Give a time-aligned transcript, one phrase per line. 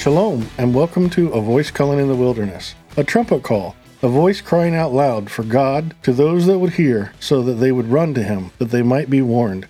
[0.00, 4.40] Shalom, and welcome to A Voice Calling in the Wilderness, a trumpet call, a voice
[4.40, 8.14] crying out loud for God to those that would hear, so that they would run
[8.14, 9.68] to Him, that they might be warned.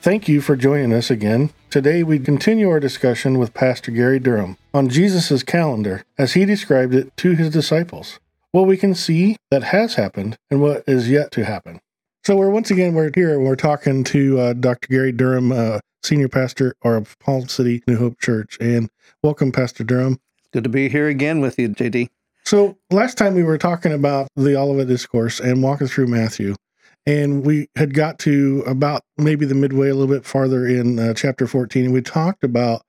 [0.00, 1.50] Thank you for joining us again.
[1.70, 6.94] Today we continue our discussion with Pastor Gary Durham on Jesus' calendar as he described
[6.94, 8.20] it to his disciples.
[8.52, 11.80] What we can see that has happened and what is yet to happen.
[12.22, 14.86] So we're once again we're here and we're talking to uh, Dr.
[14.86, 18.88] Gary Durham, uh, senior pastor of Palm City New Hope Church, and
[19.24, 20.20] welcome, Pastor Durham.
[20.52, 22.10] Good to be here again with you, JD.
[22.44, 26.56] So last time we were talking about the Olivet Discourse and walking through Matthew,
[27.06, 31.14] and we had got to about maybe the midway, a little bit farther in uh,
[31.14, 32.82] chapter 14, and we talked about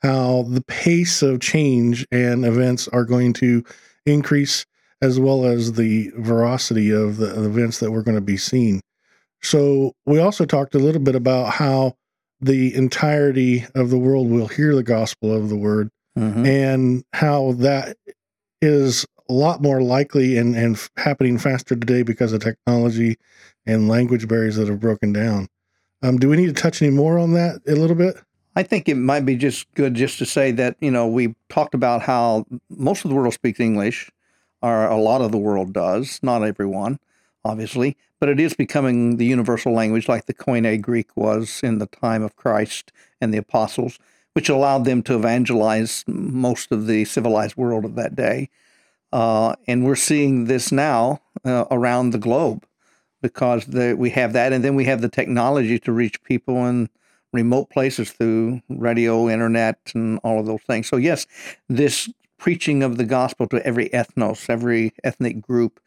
[0.00, 3.64] how the pace of change and events are going to
[4.06, 4.64] increase
[5.02, 8.80] as well as the veracity of the events that we're going to be seeing.
[9.42, 11.96] So, we also talked a little bit about how
[12.40, 16.46] the entirety of the world will hear the gospel of the word mm-hmm.
[16.46, 17.96] and how that
[18.62, 23.16] is a lot more likely and, and happening faster today because of technology
[23.66, 25.48] and language barriers that have broken down.
[26.02, 28.16] Um, do we need to touch any more on that a little bit?
[28.56, 31.74] I think it might be just good just to say that, you know, we talked
[31.74, 34.10] about how most of the world speaks English
[34.62, 36.98] or a lot of the world does, not everyone,
[37.44, 41.86] obviously, but it is becoming the universal language like the Koine Greek was in the
[41.86, 43.98] time of Christ and the apostles,
[44.34, 48.50] which allowed them to evangelize most of the civilized world of that day.
[49.12, 52.64] Uh, and we're seeing this now uh, around the globe
[53.22, 56.88] because the, we have that, and then we have the technology to reach people in
[57.32, 60.88] remote places through radio, internet, and all of those things.
[60.88, 61.26] So, yes,
[61.68, 65.80] this preaching of the gospel to every ethnos, every ethnic group,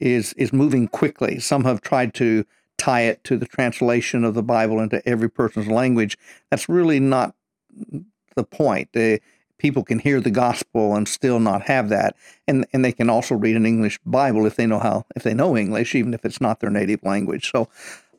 [0.00, 1.38] is is moving quickly.
[1.38, 2.44] Some have tried to
[2.76, 6.18] tie it to the translation of the Bible into every person's language.
[6.50, 7.34] That's really not
[8.34, 8.90] the point.
[9.58, 13.34] People can hear the gospel and still not have that, and and they can also
[13.34, 16.40] read an English Bible if they know how if they know English, even if it's
[16.40, 17.50] not their native language.
[17.50, 17.68] So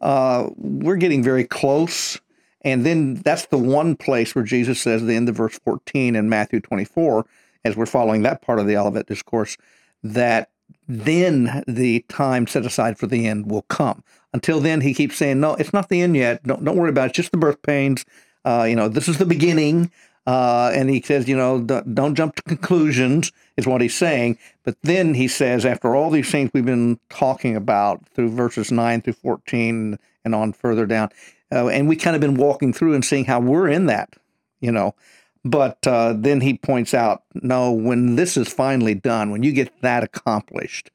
[0.01, 2.19] uh, we're getting very close.
[2.61, 6.29] And then that's the one place where Jesus says, the end of verse 14 in
[6.29, 7.25] Matthew 24,
[7.63, 9.55] as we're following that part of the Olivet Discourse,
[10.03, 10.49] that
[10.87, 14.03] then the time set aside for the end will come.
[14.33, 16.43] Until then, he keeps saying, no, it's not the end yet.
[16.43, 17.09] Don't, don't worry about it.
[17.09, 18.05] It's just the birth pains.
[18.43, 19.91] Uh, you know, this is the beginning.
[20.27, 24.37] Uh, and he says, you know, don't, jump to conclusions, is what he's saying.
[24.63, 29.01] But then he says, after all these things we've been talking about through verses 9
[29.01, 31.09] through 14 and on further down,
[31.51, 34.15] uh, and we kind of been walking through and seeing how we're in that,
[34.61, 34.95] you know,
[35.45, 39.71] but uh, then he points out, no, when this is finally done, when you get
[39.83, 40.89] that accomplished,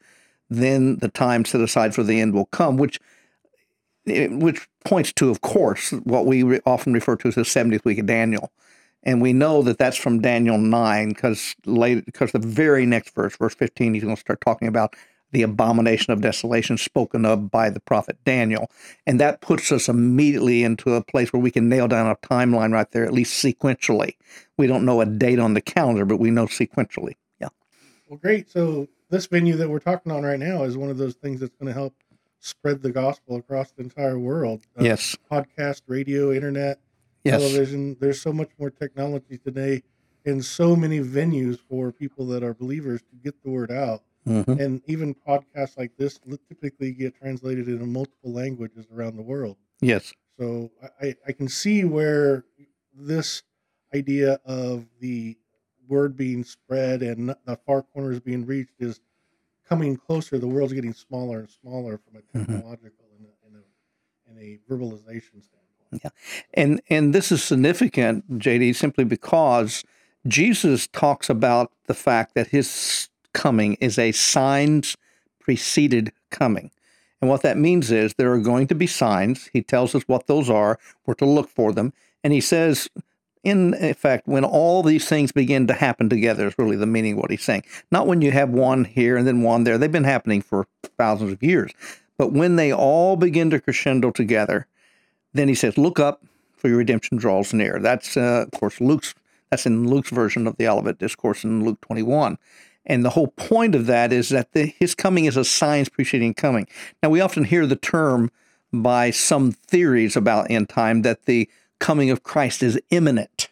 [0.51, 2.99] then the time set aside for the end will come, which
[4.07, 7.99] which points to, of course, what we re- often refer to as the 70th week
[7.99, 8.51] of Daniel.
[9.05, 13.55] And we know that that's from Daniel 9 because because the very next verse, verse
[13.55, 14.97] 15, he's going to start talking about
[15.33, 18.71] the abomination of desolation spoken of by the prophet Daniel.
[19.07, 22.73] And that puts us immediately into a place where we can nail down a timeline
[22.73, 24.15] right there, at least sequentially.
[24.57, 27.15] We don't know a date on the calendar, but we know sequentially.
[27.41, 27.49] Yeah.
[28.09, 28.51] Well, great.
[28.51, 31.55] So, this venue that we're talking on right now is one of those things that's
[31.57, 31.95] going to help
[32.39, 34.67] spread the gospel across the entire world.
[34.79, 35.17] Uh, yes.
[35.31, 36.79] Podcast, radio, internet,
[37.25, 37.41] yes.
[37.41, 37.97] television.
[38.01, 39.83] There's so much more technology today
[40.25, 44.61] and so many venues for people that are believers to get the word out Mm-hmm.
[44.61, 49.57] And even podcasts like this typically get translated into multiple languages around the world.
[49.81, 50.13] Yes.
[50.39, 50.71] So
[51.03, 52.45] I, I can see where
[52.95, 53.43] this
[53.95, 55.37] idea of the
[55.89, 59.01] word being spread and the far corners being reached is
[59.69, 60.39] coming closer.
[60.39, 62.53] The world's getting smaller and smaller from a mm-hmm.
[62.53, 63.47] technological mm-hmm.
[63.47, 66.03] and, a, and, a, and a verbalization standpoint.
[66.05, 66.11] Yeah,
[66.55, 69.83] and and this is significant, JD, simply because
[70.27, 74.97] Jesus talks about the fact that his coming is a signs
[75.39, 76.71] preceded coming.
[77.21, 79.51] And what that means is there are going to be signs.
[79.53, 80.79] He tells us what those are.
[81.07, 81.93] We're to look for them.
[82.25, 82.89] And he says,
[83.43, 87.19] in effect, when all these things begin to happen together, is really the meaning of
[87.19, 87.65] what he's saying.
[87.91, 89.79] Not when you have one here and then one there.
[89.79, 90.67] They've been happening for
[90.99, 91.73] thousands of years.
[92.17, 94.67] But when they all begin to crescendo together,
[95.33, 96.23] then he says, look up
[96.57, 97.79] for your redemption draws near.
[97.81, 99.15] That's, uh, of course, Luke's.
[99.51, 102.39] That's in Luke's version of the Olivet Discourse in Luke 21.
[102.87, 106.35] And the whole point of that is that the, his coming is a signs preceding
[106.35, 106.67] coming.
[107.03, 108.31] Now, we often hear the term
[108.73, 111.49] by some theories about end time that the
[111.79, 113.49] coming of Christ is imminent.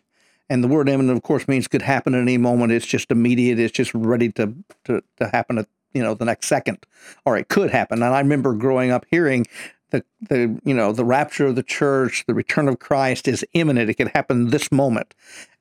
[0.50, 2.72] And the word imminent, of course, means could happen at any moment.
[2.72, 3.58] It's just immediate.
[3.58, 4.54] It's just ready to,
[4.84, 6.78] to, to happen at you know the next second,
[7.24, 8.02] or it could happen.
[8.02, 9.46] And I remember growing up hearing
[9.90, 13.90] the the you know the rapture of the church, the return of Christ is imminent.
[13.90, 15.14] It could happen this moment.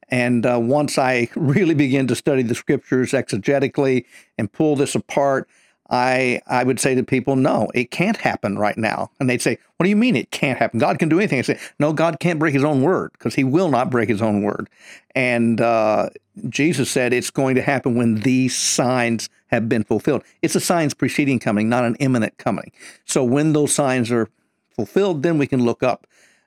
[0.10, 4.06] And uh, once I really begin to study the scriptures exegetically
[4.38, 5.48] and pull this apart,
[5.90, 9.12] I I would say to people, no, it can't happen right now.
[9.20, 10.80] And they'd say, what do you mean it can't happen?
[10.80, 11.40] God can do anything.
[11.40, 14.22] I say, no, God can't break His own word because He will not break His
[14.22, 14.70] own word.
[15.16, 16.10] And uh,
[16.50, 20.24] Jesus said it's going to happen when these signs have been fulfilled.
[20.42, 22.72] It's a signs preceding coming, not an imminent coming.
[23.06, 24.30] So when those signs are
[24.72, 26.06] fulfilled, then we can look up.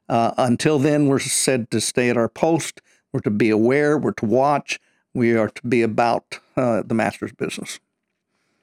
[0.08, 2.82] Uh, until then, we're said to stay at our post.
[3.12, 3.98] We're to be aware.
[3.98, 4.78] We're to watch.
[5.14, 7.80] We are to be about uh, the master's business.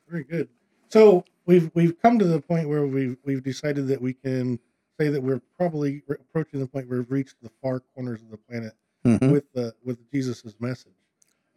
[0.10, 0.50] Very good.
[0.90, 4.60] So we've we've come to the point where we've we've decided that we can
[5.00, 8.38] say that we're probably approaching the point where we've reached the far corners of the
[8.38, 8.74] planet
[9.06, 9.32] mm-hmm.
[9.32, 10.94] with the with Jesus's message.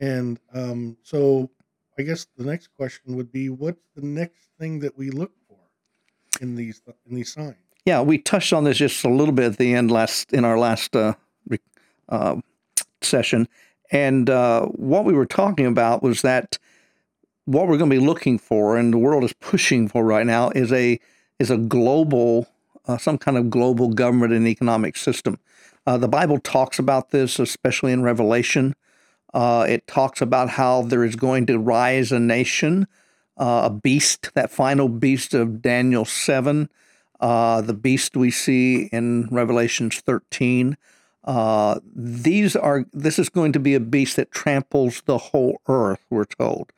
[0.00, 1.50] And um, so
[1.98, 5.58] I guess the next question would be, what's the next thing that we look for
[6.40, 7.56] in these in these signs?
[7.86, 10.58] Yeah, we touched on this just a little bit at the end last in our
[10.58, 11.14] last uh,
[12.08, 12.36] uh,
[13.10, 13.48] session,
[13.90, 16.58] and uh, what we were talking about was that
[17.44, 20.50] what we're going to be looking for, and the world is pushing for right now,
[20.50, 21.00] is a
[21.38, 22.46] is a global,
[22.86, 25.38] uh, some kind of global government and economic system.
[25.86, 28.74] Uh, the Bible talks about this, especially in Revelation.
[29.32, 32.86] Uh, it talks about how there is going to rise a nation,
[33.38, 36.68] uh, a beast, that final beast of Daniel 7,
[37.20, 40.76] uh, the beast we see in Revelations 13.
[41.24, 46.04] Uh, these are this is going to be a beast that tramples the whole earth,
[46.10, 46.72] we're told.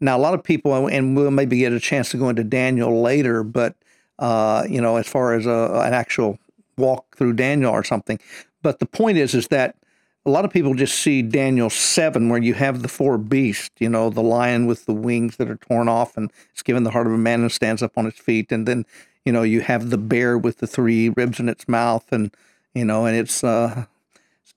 [0.00, 3.00] Now, a lot of people, and we'll maybe get a chance to go into Daniel
[3.00, 3.76] later, but
[4.18, 6.38] uh, you know, as far as a, an actual
[6.76, 8.18] walk through Daniel or something.
[8.62, 9.76] But the point is, is that
[10.26, 13.88] a lot of people just see Daniel 7, where you have the four beasts, you
[13.88, 17.06] know, the lion with the wings that are torn off and it's given the heart
[17.06, 18.50] of a man and stands up on its feet.
[18.50, 18.84] And then,
[19.24, 22.34] you know, you have the bear with the three ribs in its mouth and,
[22.76, 23.86] you know, and it's, uh,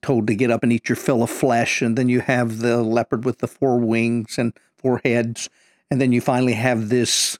[0.01, 1.81] told to get up and eat your fill of flesh.
[1.81, 5.49] And then you have the leopard with the four wings and four heads.
[5.91, 7.37] And then you finally have this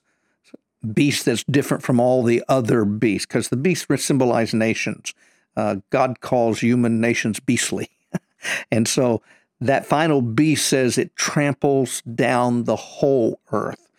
[0.92, 5.14] beast that's different from all the other beasts because the beasts symbolize nations.
[5.56, 7.90] Uh, God calls human nations beastly.
[8.70, 9.22] and so
[9.60, 13.90] that final beast says it tramples down the whole earth.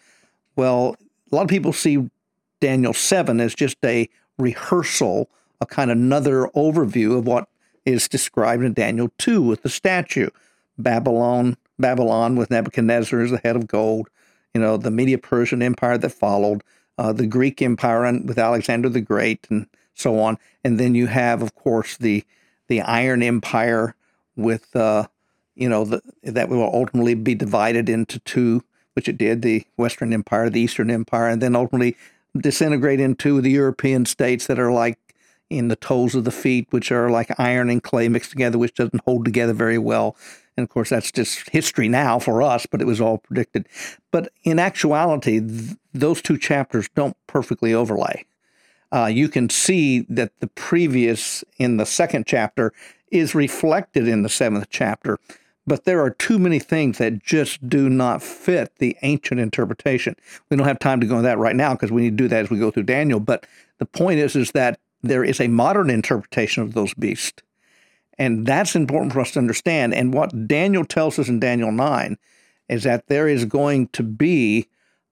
[0.55, 0.95] Well,
[1.31, 2.09] a lot of people see
[2.59, 5.29] Daniel 7 as just a rehearsal,
[5.61, 7.47] a kind of another overview of what
[7.85, 10.29] is described in Daniel 2 with the statue.
[10.77, 14.09] Babylon, Babylon with Nebuchadnezzar as the head of gold,
[14.53, 16.63] you know, the Media Persian Empire that followed,
[16.97, 20.37] uh, the Greek Empire with Alexander the Great, and so on.
[20.63, 22.23] And then you have, of course, the
[22.67, 23.95] the Iron Empire
[24.35, 25.07] with uh,
[25.55, 28.63] you know the, that will ultimately be divided into two,
[28.93, 31.97] which it did: the Western Empire, the Eastern Empire, and then ultimately
[32.37, 34.97] disintegrate into the European states that are like
[35.51, 38.75] in the toes of the feet, which are like iron and clay mixed together, which
[38.75, 40.15] doesn't hold together very well.
[40.57, 43.67] And of course, that's just history now for us, but it was all predicted.
[44.11, 48.25] But in actuality, th- those two chapters don't perfectly overlay.
[48.93, 52.73] Uh, you can see that the previous in the second chapter
[53.11, 55.17] is reflected in the seventh chapter,
[55.65, 60.15] but there are too many things that just do not fit the ancient interpretation.
[60.49, 62.27] We don't have time to go into that right now because we need to do
[62.27, 63.19] that as we go through Daniel.
[63.19, 63.45] But
[63.77, 67.41] the point is, is that there is a modern interpretation of those beasts
[68.21, 69.95] and that's important for us to understand.
[69.95, 72.19] And what Daniel tells us in Daniel 9
[72.69, 74.67] is that there is going to be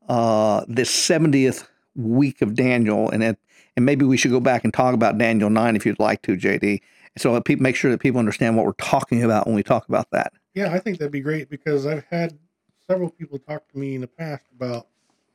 [0.08, 3.10] uh, this 70th week of Daniel.
[3.10, 3.40] And, it,
[3.76, 6.38] and maybe we should go back and talk about Daniel 9 if you'd like to,
[6.38, 6.82] JD.
[7.18, 10.32] So make sure that people understand what we're talking about when we talk about that.
[10.54, 12.38] Yeah, I think that'd be great because I've had
[12.88, 14.86] several people talk to me in the past about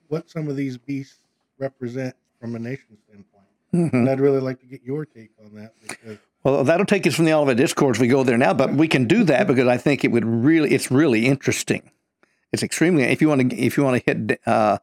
[0.07, 1.19] what some of these beasts
[1.59, 3.34] represent from a nation standpoint.
[3.75, 7.15] And I'd really like to get your take on that because well, that'll take us
[7.15, 7.99] from the Olivet Discourse.
[7.99, 10.73] We go there now, but we can do that because I think it would really,
[10.73, 11.91] it's really interesting.
[12.53, 13.03] It's extremely.
[13.05, 14.79] If you want to, if you want to hit uh,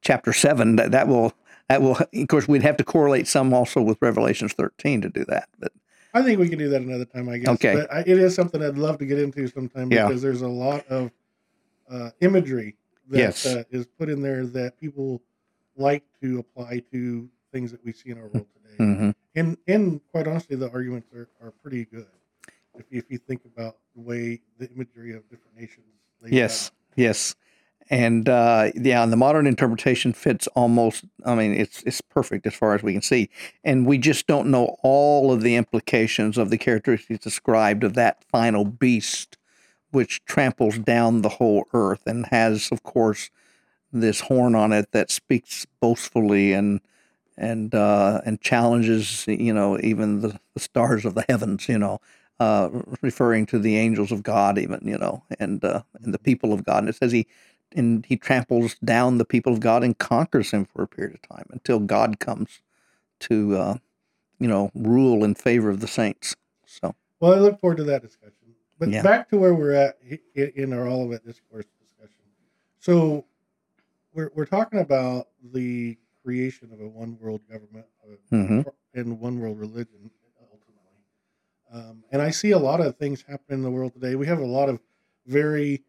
[0.00, 1.32] chapter seven, that, that will,
[1.68, 1.96] that will.
[2.12, 5.48] Of course, we'd have to correlate some also with Revelations thirteen to do that.
[5.60, 5.70] But
[6.14, 7.28] I think we can do that another time.
[7.28, 7.48] I guess.
[7.50, 7.74] Okay.
[7.76, 10.28] But I, it is something I'd love to get into sometime because yeah.
[10.28, 11.12] there's a lot of
[11.88, 12.74] uh, imagery
[13.10, 13.46] that yes.
[13.46, 15.22] uh, is put in there that people
[15.76, 18.76] like to apply to things that we see in our world today.
[18.78, 19.10] Mm-hmm.
[19.34, 22.06] And and quite honestly, the arguments are, are pretty good
[22.76, 25.86] if you, if you think about the way the imagery of different nations.
[26.24, 26.72] Yes, out.
[26.96, 27.34] yes,
[27.90, 31.04] and uh, yeah, and the modern interpretation fits almost.
[31.24, 33.28] I mean, it's it's perfect as far as we can see,
[33.64, 38.24] and we just don't know all of the implications of the characteristics described of that
[38.24, 39.36] final beast,
[39.90, 43.30] which tramples down the whole earth and has, of course,
[43.92, 46.80] this horn on it that speaks boastfully and
[47.36, 52.00] and uh, and challenges you know even the, the, stars of the heavens you know
[52.42, 52.70] uh,
[53.02, 56.64] referring to the angels of God, even you know, and uh, and the people of
[56.64, 56.78] God.
[56.78, 57.28] And it says he
[57.74, 61.22] and he tramples down the people of God and conquers them for a period of
[61.22, 62.60] time until God comes
[63.20, 63.74] to uh,
[64.40, 66.34] you know rule in favor of the saints.
[66.66, 68.34] So Well, I look forward to that discussion.
[68.78, 69.02] But Yeah.
[69.02, 69.98] back to where we're at
[70.34, 72.24] in our Olivet discourse discussion.
[72.80, 73.24] So
[74.12, 78.64] we're we're talking about the creation of a one world government uh, mhm.
[78.94, 80.10] and one world religion
[80.40, 81.04] ultimately.
[81.70, 84.14] Um, and I see a lot of things happening in the world today.
[84.14, 84.80] We have a lot of
[85.26, 85.84] very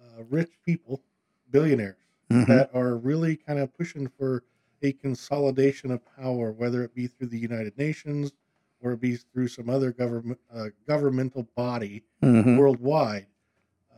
[0.00, 1.02] uh, rich people,
[1.50, 1.96] billionaires,
[2.30, 2.46] Mhm.
[2.48, 4.44] that are really kind of pushing for
[4.82, 8.32] a consolidation of power, whether it be through the United Nations
[8.80, 12.58] or it be through some other government uh, governmental body Mhm.
[12.58, 13.26] worldwide.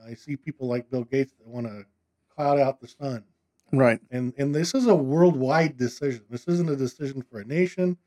[0.05, 1.87] I see people like Bill Gates that want to
[2.29, 3.25] cloud out the sun
[3.73, 6.25] right, and and this is a worldwide decision.
[6.31, 7.99] This isn't a decision for a nation.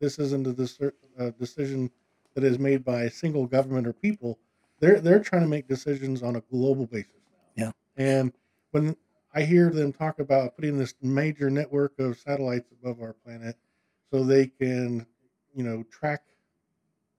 [0.00, 1.90] This isn't a, a decision
[2.34, 4.38] that is made by a single government or people.
[4.80, 7.64] They're they're trying to make decisions on a global basis now.
[7.66, 7.72] Yeah.
[7.96, 8.32] And
[8.72, 8.96] when
[9.32, 13.56] I hear them talk about putting this major network of satellites above our planet,
[14.12, 15.06] so they can,
[15.54, 16.24] you know, track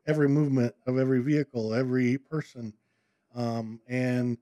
[0.06, 2.74] every movement of every vehicle, every person,
[3.36, 4.38] um, and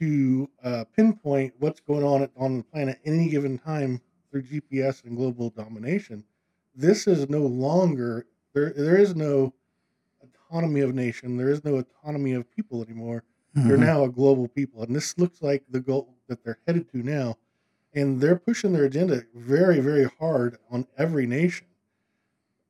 [0.00, 4.42] to uh, pinpoint what's going on at- on the planet at any given time through
[4.42, 6.24] GPS and global domination.
[6.74, 8.72] This is no longer there.
[8.72, 9.54] There is no
[10.22, 11.36] autonomy of nation.
[11.36, 13.24] There is no autonomy of people anymore.
[13.54, 13.80] They're Mhm.
[13.86, 17.38] now a global people, and this looks like the goal that they're headed to now.
[17.92, 21.66] And they're pushing their agenda very, very hard on every nation.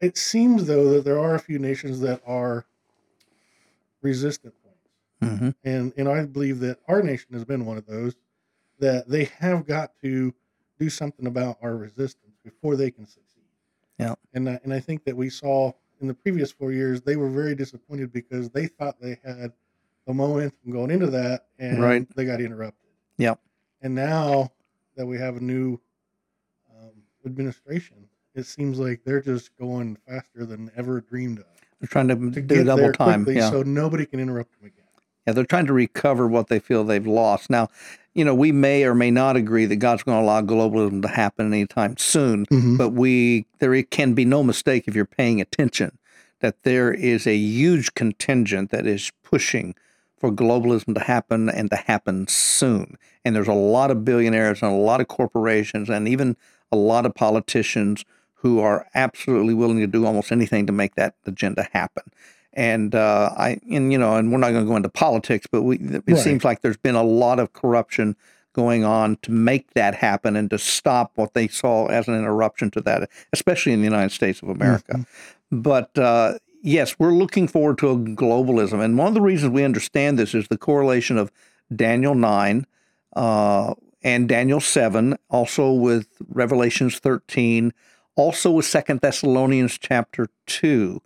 [0.01, 2.67] It seems though that there are a few nations that are
[4.03, 4.55] resistant
[5.23, 5.55] Mhm.
[5.65, 8.17] and and I believe that our nation has been one of those
[8.79, 10.35] that they have got to
[10.79, 13.27] do something about our resistance before they can succeed.
[13.99, 14.15] Yeah.
[14.33, 17.29] and I, and I think that we saw in the previous four years they were
[17.29, 19.53] very disappointed because they thought they had
[20.07, 22.09] the momentum going into that, and Right.
[22.17, 22.89] they got interrupted.
[23.19, 23.35] Yeah.
[23.83, 24.51] and now
[24.97, 25.79] that we have a new
[26.75, 26.93] um,
[27.27, 31.45] administration, it seems like they're just going faster than ever dreamed of
[31.81, 33.25] They're trying to, to do double time.
[33.25, 33.51] quickly, Yeah.
[33.51, 34.80] so nobody can interrupt them again.
[35.27, 37.51] Yeah, they're trying to recover what they feel they've lost.
[37.51, 37.69] Now,
[38.15, 41.09] you know, we may or may not agree that God's going to allow globalism to
[41.09, 42.77] happen anytime soon, Mm-hmm.
[42.77, 45.99] but we there can be no mistake if you're paying attention
[46.41, 49.75] that there is a huge contingent that is pushing
[50.19, 52.97] for globalism to happen and to happen soon.
[53.25, 56.37] And there's a lot of billionaires and a lot of corporations and even
[56.73, 61.15] a lot of politicians who are absolutely willing to do almost anything to make that
[61.27, 62.05] agenda happen.
[62.53, 65.63] And uh, I, and you know, and we're not going to go into politics, but
[65.63, 66.19] we, it Right.
[66.19, 68.17] seems like there's been a lot of corruption
[68.53, 72.69] going on to make that happen and to stop what they saw as an interruption
[72.73, 74.95] to that, especially in the United States of America.
[74.95, 75.63] Mm-hmm.
[75.63, 79.63] But uh, yes, we're looking forward to a globalism, and one of the reasons we
[79.63, 81.31] understand this is the correlation of
[81.75, 82.67] Daniel nine
[83.15, 87.73] uh, and Daniel seven, also with Revelations thirteen,
[88.17, 91.01] also with Second Thessalonians chapter two.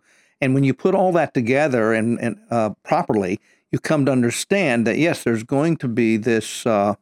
[0.44, 3.40] And when you put all that together and, and uh, properly,
[3.72, 6.96] you come to understand that yes, there's going to be this uh,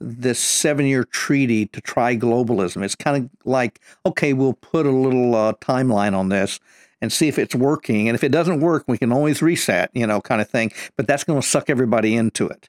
[0.00, 2.82] this seven year treaty to try globalism.
[2.82, 6.58] It's kind of like okay, we'll put a little uh, timeline on this
[7.00, 8.08] and see if it's working.
[8.08, 10.72] And if it doesn't work, we can always reset, you know, kind of thing.
[10.96, 12.68] But that's going to suck everybody into it.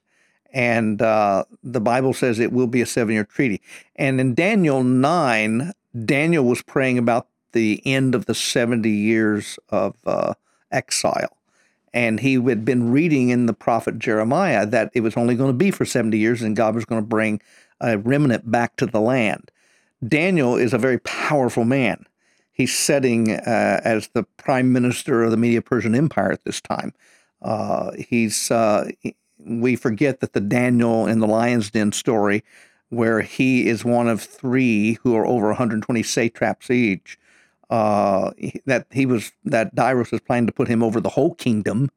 [0.54, 3.63] And uh, the Bible says it will be a seven year treaty.
[3.96, 5.74] And in Daniel 9,
[6.06, 10.34] Daniel was praying about the end of the 70 years of uh,
[10.72, 11.38] exile.
[11.94, 15.58] And he had been reading in the prophet Jeremiah that it was only going to
[15.58, 17.42] be for 70 years and God was going to bring
[17.80, 19.51] a remnant back to the land.
[20.08, 22.06] Daniel is a very powerful man.
[22.51, 26.94] He's sitting uh, as the prime minister of the Media Persian Empire at this time.
[27.42, 28.89] Uh, he's uh,
[29.39, 32.44] we forget that the Daniel in the lion's den story,
[32.89, 37.18] where he is one of three who are over 120 satraps each.
[37.69, 38.31] Uh,
[38.65, 41.89] that he was that Darius was planning to put him over the whole kingdom,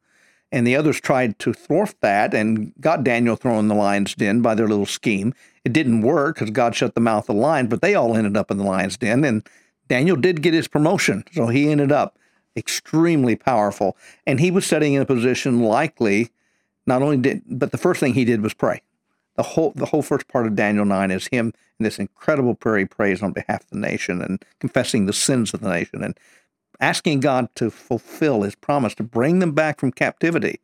[0.51, 4.41] and the others tried to thwart that and got Daniel thrown in the lion's den
[4.41, 5.33] by their little scheme.
[5.63, 8.35] It didn't work because God shut the mouth of the lion, but they all ended
[8.35, 9.47] up in the lion's den, and
[9.87, 12.17] Daniel did get his promotion, so he ended up
[12.57, 13.95] extremely powerful,
[14.27, 16.29] and he was sitting in a position likely
[16.85, 18.81] not only did but the first thing he did was pray.
[19.35, 22.79] The whole the whole first part of Daniel nine is him in this incredible prayer
[22.79, 26.17] he prays on behalf of the nation and confessing the sins of the nation and
[26.79, 30.59] asking God to fulfill his promise to bring them back from captivity.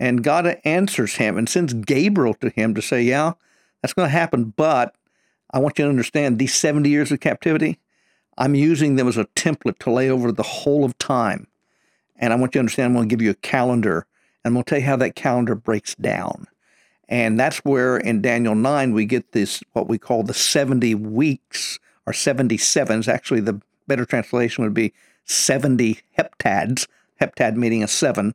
[0.00, 3.32] And God answers him and sends Gabriel to him to say, Yeah,
[3.82, 4.94] that's going to happen, but
[5.50, 7.78] I want you to understand these 70 years of captivity,
[8.36, 11.48] I'm using them as a template to lay over the whole of time.
[12.16, 14.06] And I want you to understand, I'm going to give you a calendar,
[14.44, 16.46] and to tell you how that calendar breaks down.
[17.08, 21.78] And that's where in Daniel 9 we get this, what we call the 70 weeks
[22.06, 23.08] or 77s.
[23.08, 24.92] Actually, the better translation would be
[25.24, 26.86] 70 heptads,
[27.20, 28.34] heptad meaning a seven,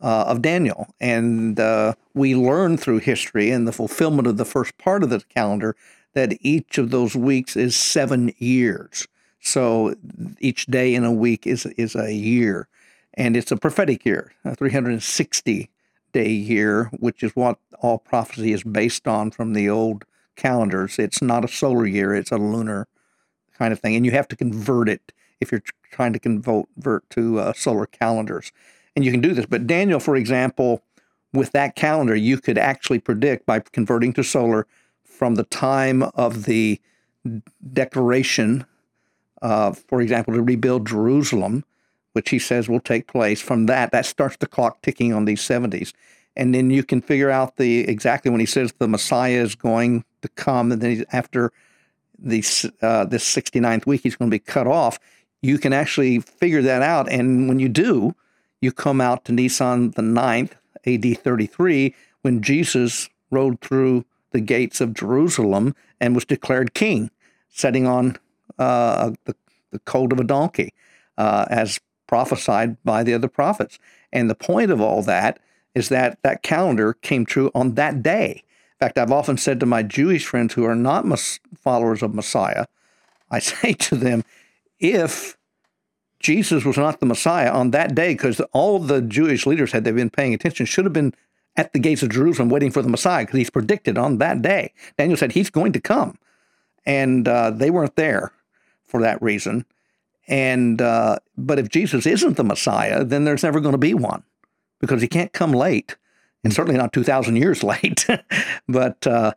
[0.00, 0.88] uh, of Daniel.
[1.00, 5.20] And uh, we learn through history and the fulfillment of the first part of the
[5.28, 5.76] calendar
[6.14, 9.06] that each of those weeks is seven years.
[9.40, 9.94] So
[10.40, 12.68] each day in a week is, is a year.
[13.14, 15.70] And it's a prophetic year, 360
[16.12, 20.04] day year, which is what all prophecy is based on from the old
[20.36, 20.98] calendars.
[20.98, 22.86] It's not a solar year, it's a lunar
[23.58, 23.96] kind of thing.
[23.96, 28.52] And you have to convert it if you're trying to convert to uh, solar calendars.
[28.96, 29.46] And you can do this.
[29.46, 30.82] But Daniel, for example,
[31.32, 34.66] with that calendar, you could actually predict by converting to solar
[35.04, 36.80] from the time of the
[37.72, 38.64] declaration,
[39.42, 41.64] uh, for example, to rebuild Jerusalem,
[42.18, 43.40] which he says will take place.
[43.40, 45.92] From that, that starts the clock ticking on these 70s.
[46.36, 50.04] And then you can figure out the exactly when he says the Messiah is going
[50.22, 51.52] to come, and then after
[52.18, 52.42] the,
[52.82, 54.98] uh, this 69th week, he's going to be cut off
[55.40, 57.10] you can actually figure that out.
[57.10, 58.14] And when you do,
[58.60, 60.52] you come out to Nisan the 9th,
[60.86, 67.10] AD 33, when Jesus rode through the gates of Jerusalem and was declared king,
[67.48, 68.16] sitting on
[68.58, 69.34] uh, the,
[69.70, 70.72] the colt of a donkey,
[71.16, 73.78] uh, as prophesied by the other prophets.
[74.12, 75.38] And the point of all that
[75.74, 78.42] is that that calendar came true on that day.
[78.80, 81.06] In fact, I've often said to my Jewish friends who are not
[81.56, 82.66] followers of Messiah,
[83.30, 84.24] I say to them,
[84.80, 85.36] if
[86.20, 89.92] Jesus was not the Messiah on that day, because all the Jewish leaders, had they
[89.92, 91.14] been paying attention, should have been
[91.56, 94.72] at the gates of Jerusalem waiting for the Messiah, because he's predicted on that day.
[94.96, 96.18] Daniel said he's going to come.
[96.86, 98.32] And uh, they weren't there
[98.84, 99.66] for that reason.
[100.28, 104.22] And uh, but if Jesus isn't the Messiah, then there's never going to be one,
[104.78, 105.96] because he can't come late,
[106.44, 108.06] and certainly not two thousand years late.
[108.68, 109.32] but uh,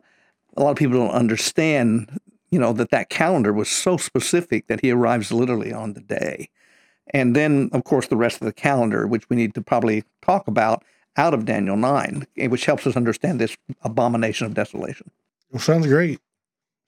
[0.56, 2.20] a lot of people don't understand
[2.52, 6.50] you know, that that calendar was so specific that he arrives literally on the day.
[7.08, 10.46] And then, of course, the rest of the calendar, which we need to probably talk
[10.46, 10.84] about
[11.16, 15.10] out of Daniel 9, eh, which helps us understand this abomination of desolation.
[15.50, 16.20] Well, sounds great.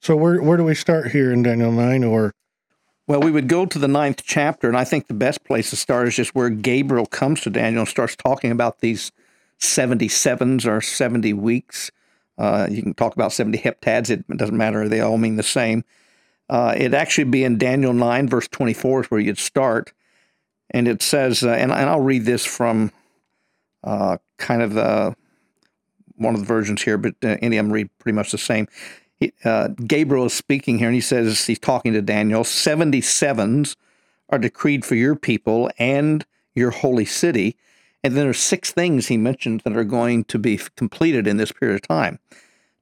[0.01, 2.33] So, where, where do we start here in Daniel 9 or?
[3.07, 5.75] Well, we would go to the ninth chapter, and I think the best place to
[5.75, 9.11] start is just where Gabriel comes to Daniel and starts talking about these
[9.59, 11.91] 77s or 70 weeks.
[12.37, 15.83] Uh, you can talk about 70 heptads, it doesn't matter, they all mean the same.
[16.49, 19.93] Uh, it'd actually be in Daniel 9, verse 24, is where you'd start.
[20.71, 22.91] And it says, uh, and, and, I'll read this from
[23.83, 25.15] uh, kind of the
[26.17, 28.67] one of the versions here, but uh, any of them read pretty much the same.
[29.43, 33.75] Uh, Gabriel is speaking here, and he says, he's talking to Daniel 77s
[34.29, 37.55] are decreed for your people and your holy city
[38.05, 41.51] and then there's six things he mentions that are going to be completed in this
[41.51, 42.19] period of time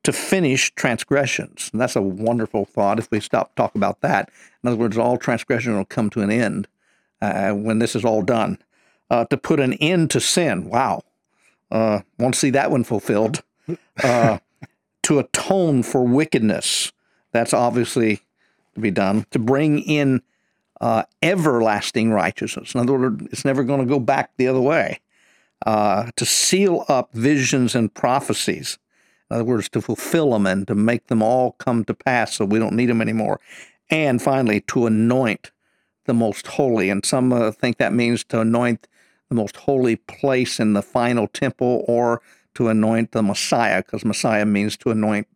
[0.04, 1.70] to finish transgressions.
[1.72, 4.30] And that's a wonderful thought if we stop talk about that.
[4.62, 6.68] In other words, all transgression will come to an end
[7.22, 8.58] uh, when this is all done.
[9.10, 10.66] Uh, to put an end to sin.
[10.70, 11.04] Wow.
[11.72, 13.44] Uh, want to see that one fulfilled.
[14.04, 14.40] Uh,
[15.04, 16.92] to atone for wickedness.
[17.32, 18.22] That's obviously
[18.76, 19.26] to be done.
[19.32, 20.22] To bring in
[20.82, 22.74] uh, everlasting righteousness.
[22.74, 25.00] In other words, it's never going to go back the other way
[25.66, 28.78] uh, to seal up visions and prophecies.
[29.30, 32.46] In other words, to fulfill them and to make them all come to pass so
[32.46, 33.40] we don't need them anymore.
[33.90, 35.52] And finally, to anoint
[36.06, 36.90] the most holy.
[36.90, 38.88] And some uh, think that means to anoint
[39.30, 42.22] the most holy place in the final temple or
[42.56, 45.28] to anoint the Messiah, because Messiah means to anoint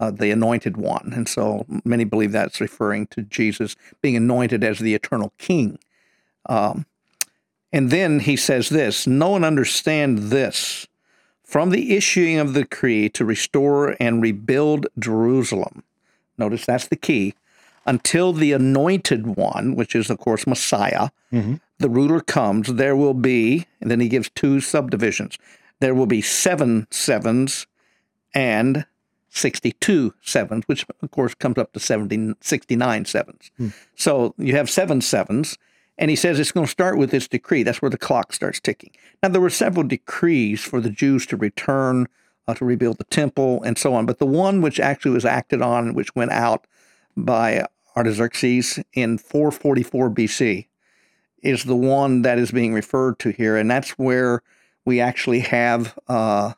[0.00, 1.12] uh, the anointed one.
[1.14, 5.78] And so many believe that's referring to Jesus being anointed as the eternal king.
[6.46, 6.86] Um,
[7.72, 10.86] and then he says this No one understand this
[11.44, 15.82] from the issuing of the decree to restore and rebuild Jerusalem.
[16.38, 17.34] Notice that's the key.
[17.86, 21.54] Until the anointed one, which is, of course, Messiah, mm-hmm.
[21.78, 25.38] the ruler comes, there will be, and then he gives two subdivisions.
[25.80, 27.66] There will be seven sevens
[28.34, 28.86] and
[29.30, 33.50] 62 sevens, which of course comes up to 70, 69 sevens.
[33.58, 33.72] Mm.
[33.94, 35.56] So you have seven sevens,
[35.96, 37.62] and he says it's going to start with this decree.
[37.62, 38.90] That's where the clock starts ticking.
[39.22, 42.08] Now, there were several decrees for the Jews to return,
[42.48, 44.06] uh, to rebuild the temple, and so on.
[44.06, 46.66] But the one which actually was acted on, which went out
[47.16, 47.66] by
[47.96, 50.66] Artaxerxes in 444 BC,
[51.42, 53.56] is the one that is being referred to here.
[53.56, 54.42] And that's where
[54.90, 56.52] we actually have uh,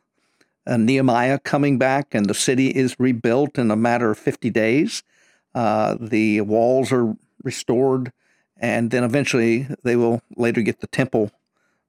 [0.66, 5.02] Nehemiah coming back, and the city is rebuilt in a matter of 50 days.
[5.54, 7.14] Uh, the walls are
[7.44, 8.12] restored
[8.62, 11.32] and then eventually they will later get the temple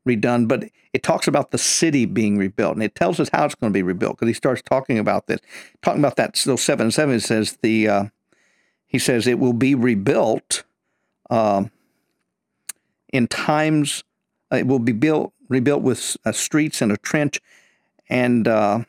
[0.06, 3.56] redone, but it talks about the city being rebuilt, and it tells us how it's
[3.56, 5.40] going to be rebuilt because he starts talking about this,
[5.82, 6.36] talking about that.
[6.36, 8.04] So seven seven says the uh,
[8.88, 10.64] he says it will be rebuilt
[11.30, 11.72] um,
[13.14, 14.04] in times.
[14.52, 17.40] Uh, it will be built rebuilt with uh, streets and a trench,
[18.10, 18.84] and uh,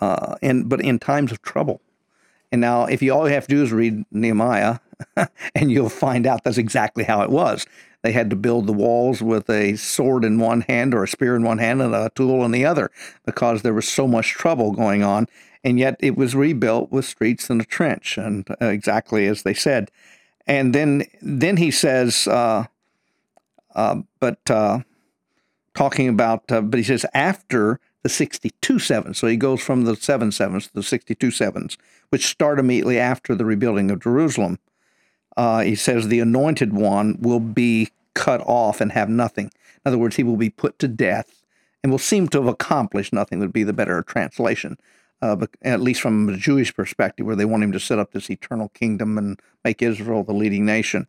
[0.00, 1.80] uh, and but in times of trouble.
[2.50, 4.78] And now, if you all you have to do is read Nehemiah,
[5.54, 7.66] and you'll find out that's exactly how it was.
[8.02, 11.36] They had to build the walls with a sword in one hand or a spear
[11.36, 12.90] in one hand and a tool in the other
[13.24, 15.28] because there was so much trouble going on.
[15.64, 19.54] And yet it was rebuilt with streets and a trench, and uh, exactly as they
[19.54, 19.92] said.
[20.44, 22.64] And then, then he says, uh,
[23.76, 24.80] uh, but uh,
[25.74, 29.18] talking about, uh, but he says after the 62 sevens.
[29.18, 31.78] So he goes from the seven sevens to the 62 sevens,
[32.10, 34.58] which start immediately after the rebuilding of Jerusalem
[35.36, 39.46] uh, he says the anointed one will be cut off and have nothing.
[39.46, 41.42] In other words, he will be put to death
[41.82, 44.78] and will seem to have accomplished nothing, would be the better translation,
[45.20, 48.12] uh, but at least from a Jewish perspective, where they want him to set up
[48.12, 51.08] this eternal kingdom and make Israel the leading nation.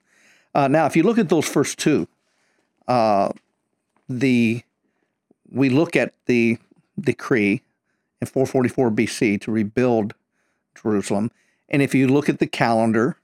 [0.55, 2.07] Uh, now, if you look at those first two,
[2.87, 3.29] uh,
[4.09, 4.63] the
[5.49, 6.57] we look at the
[6.99, 7.61] decree
[8.21, 10.13] in 444 BC to rebuild
[10.75, 11.31] Jerusalem,
[11.69, 13.17] and if you look at the calendar,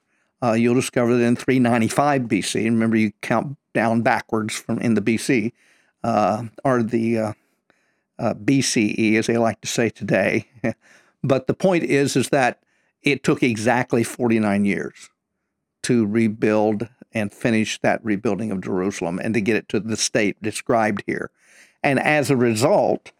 [0.44, 5.02] uh, you'll discover that in 395 BC, remember you count down backwards from in the
[5.02, 5.52] BC,
[6.04, 7.34] uh, or the uh,
[8.18, 10.48] uh BCE, as they like to say today.
[11.24, 12.60] but the point is, is that
[13.02, 15.10] it took exactly 49 years
[15.84, 20.42] to rebuild and finish that rebuilding of Jerusalem and to get it to the state
[20.42, 21.32] described here.
[21.84, 23.12] And as a result,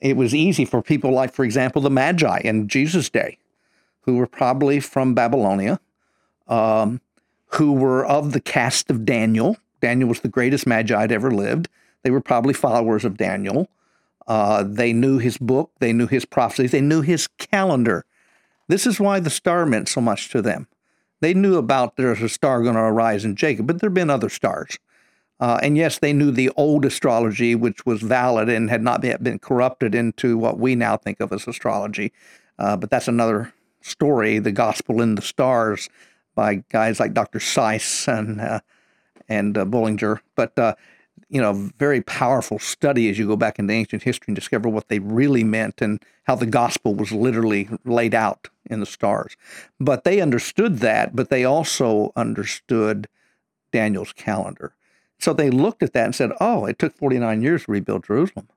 [0.00, 3.38] it was easy for people like, for example, the Magi in Jesus' day,
[4.02, 5.80] who were probably from Babylonia
[6.50, 7.00] um,
[7.52, 9.56] who were of the caste of Daniel.
[9.80, 11.68] Daniel was the greatest magi that ever lived.
[12.02, 13.68] They were probably followers of Daniel.
[14.26, 18.04] Uh, they knew his book, they knew his prophecies, they knew his calendar.
[18.68, 20.68] This is why the star meant so much to them.
[21.20, 24.10] They knew about there's a star going to arise in Jacob, but there have been
[24.10, 24.78] other stars.
[25.38, 29.22] Uh, and yes, they knew the old astrology, which was valid and had not yet
[29.22, 32.12] been corrupted into what we now think of as astrology.
[32.58, 34.38] Uh, but that's another story.
[34.38, 35.88] The gospel in the stars
[36.34, 37.38] by guys like Dr.
[37.38, 38.60] Seiss and uh,
[39.28, 40.20] and uh, Bullinger.
[40.34, 40.74] But uh,
[41.28, 44.88] you know, very powerful study as you go back into ancient history and discover what
[44.88, 49.36] they really meant and how the gospel was literally laid out in the stars.
[49.78, 53.08] But they understood that, but they also understood
[53.72, 54.74] Daniel's calendar.
[55.18, 58.48] So they looked at that and said, "Oh, it took 49 years to rebuild Jerusalem.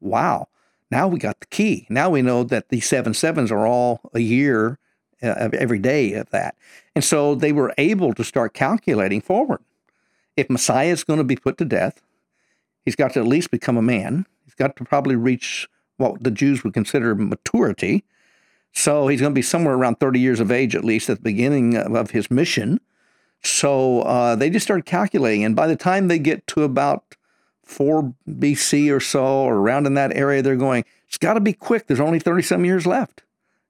[0.00, 0.48] Wow."
[0.90, 1.86] Now we got the key.
[1.90, 4.78] Now we know that the seven sevens are all a year
[5.22, 6.56] uh, every day of that.
[6.94, 9.60] And so they were able to start calculating forward.
[10.36, 12.02] If Messiah is going to be put to death,
[12.84, 14.26] he's got to at least become a man.
[14.44, 18.04] He's got to probably reach what the Jews would consider maturity.
[18.72, 21.22] So he's going to be somewhere around 30 years of age, at least at the
[21.22, 22.80] beginning of his mission.
[23.42, 25.44] So uh, they just started calculating.
[25.44, 27.16] And by the time they get to about
[27.64, 31.54] 4 BC or so, or around in that area, they're going, it's got to be
[31.54, 31.86] quick.
[31.86, 33.22] There's only 30 some years left.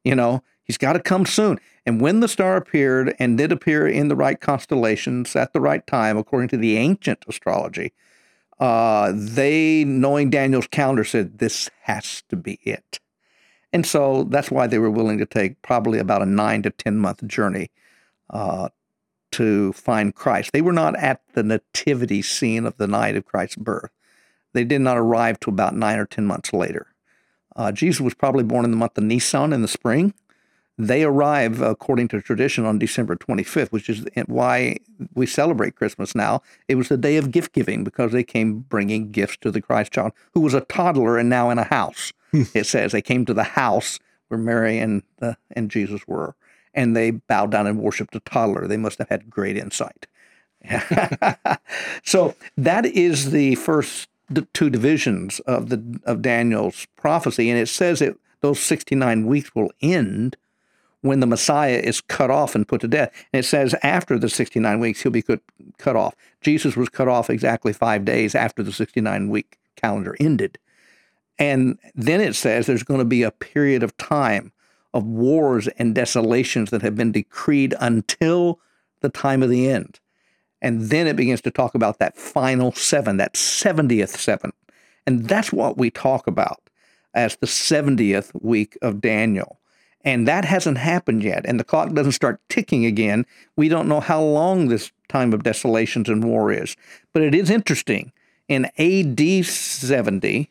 [0.03, 1.61] You know, He's got to come soon.
[1.87, 5.87] And when the star appeared and did appear in the right constellations at the right
[5.87, 7.93] time, according to the ancient astrology,
[8.59, 12.99] uh, they, knowing Daniel's calendar, said, This has to be it.
[13.73, 16.97] And so that's why they were willing to take probably about a nine to 10
[16.97, 17.71] month journey
[18.31, 18.71] uh,
[19.33, 20.53] to find Christ.
[20.53, 23.91] They were not at the nativity scene of the night of Christ's birth.
[24.55, 26.87] They did not arrive till about nine or 10 months later.
[27.55, 30.15] Uh, Jesus was probably born in the month of Nisan in the spring.
[30.79, 34.77] They arrive, according to tradition, on December 25th, which is why
[35.15, 36.43] we celebrate Christmas now.
[36.69, 39.93] It was the day of gift giving because they came bringing gifts to the Christ
[39.93, 42.13] child, who was a toddler and now in a house.
[42.33, 42.43] Hmm.
[42.55, 46.35] it says they came to the house where Mary and, uh, and Jesus were,
[46.75, 48.67] and they bowed down and worshiped a toddler.
[48.67, 50.07] They must have had great insight.
[52.03, 54.09] so that is the first
[54.53, 59.71] two divisions of the of Daniel's prophecy, and it says that those 69 weeks will
[59.81, 60.37] end
[61.07, 63.13] when the Messiah is cut off and put to death.
[63.33, 65.41] And it says after the 69 weeks, he'll be cut,
[65.79, 66.15] cut off.
[66.41, 70.59] Jesus was cut off exactly five days after the 69 week calendar ended.
[71.39, 74.53] And then it says there's going to be a period of time
[74.95, 78.61] of wars and desolations that have been decreed until
[79.01, 80.01] the time of the end.
[80.63, 84.53] And then it begins to talk about that final seven, that 70th seven.
[85.07, 86.61] And that's what we talk about
[87.15, 89.61] as the 70th week of Daniel.
[90.07, 91.45] And that hasn't happened yet.
[91.47, 93.27] And the clock doesn't start ticking again.
[93.57, 96.77] We don't know how long this time of desolations and war is.
[97.13, 98.13] But it is interesting.
[98.49, 100.49] In AD 70,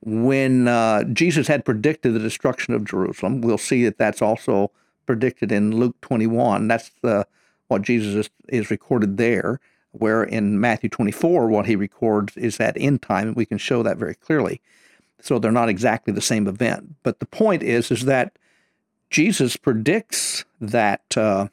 [0.00, 4.72] when uh, Jesus had predicted the destruction of Jerusalem, we'll see that that's also
[5.06, 6.66] predicted in Luke 21.
[6.66, 7.28] That's the,
[7.68, 9.60] what Jesus is, is recorded there,
[9.92, 13.84] where in Matthew 24, what he records is that end time, and we can show
[13.84, 14.60] that very clearly.
[15.20, 16.96] So they're not exactly the same event.
[17.04, 18.32] But the point is, is that
[19.10, 21.48] Jesus predicts that uh,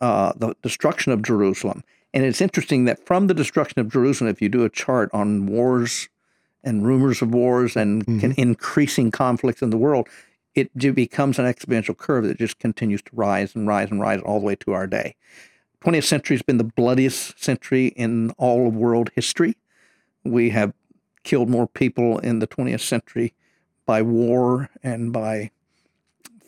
[0.00, 1.82] uh, the destruction of Jerusalem.
[2.14, 5.46] And it's interesting that from the destruction of Jerusalem, if you do a chart on
[5.46, 6.08] wars
[6.64, 8.32] and rumors of wars and mm-hmm.
[8.36, 10.08] increasing conflicts in the world,
[10.54, 14.40] it becomes an exponential curve that just continues to rise and rise and rise all
[14.40, 15.14] the way to our day.
[15.82, 19.56] 20th century has been the bloodiest century in all of world history.
[20.24, 20.74] We have
[21.22, 23.32] killed more people in the 20th century
[23.86, 25.50] by war and by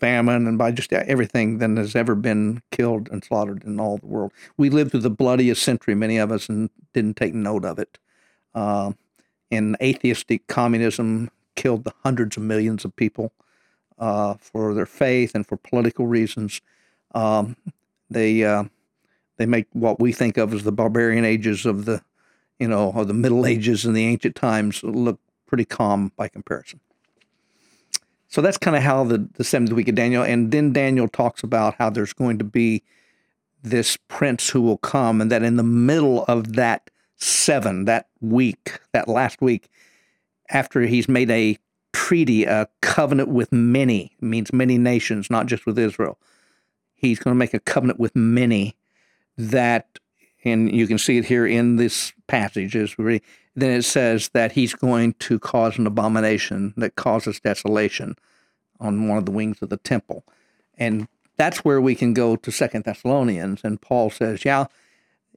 [0.02, 4.06] famine and by just everything than has ever been killed and slaughtered in all the
[4.06, 4.32] world.
[4.56, 7.98] We lived through the bloodiest century, many of us, and didn't take note of it.
[8.52, 8.94] Uh,
[9.52, 13.32] and atheistic communism killed the hundreds of millions of people
[13.96, 16.60] uh, for their faith and for political reasons.
[17.14, 17.56] Um,
[18.10, 18.64] they uh,
[19.36, 22.02] they make what we think of as the barbarian ages of the
[22.58, 26.80] you know of the Middle Ages and the ancient times look pretty calm by comparison.
[28.33, 31.42] So that's kind of how the, the seventh week of Daniel, and then Daniel talks
[31.42, 32.83] about how there's going to be
[33.62, 38.81] this prince who will come, and that in the middle of that seven, that week,
[38.92, 39.68] that last week,
[40.49, 41.59] after he's made a
[41.92, 46.18] treaty, a covenant with many, means many nations, not just with Israel.
[46.95, 48.75] He's going to make a covenant with many
[49.37, 49.99] that,
[50.44, 53.22] and you can see it here in this passage, is really
[53.55, 58.16] then it says that he's going to cause an abomination that causes desolation
[58.81, 60.24] on one of the wings of the temple.
[60.78, 63.61] And that's where we can go to Second Thessalonians.
[63.62, 64.66] And Paul says, yeah,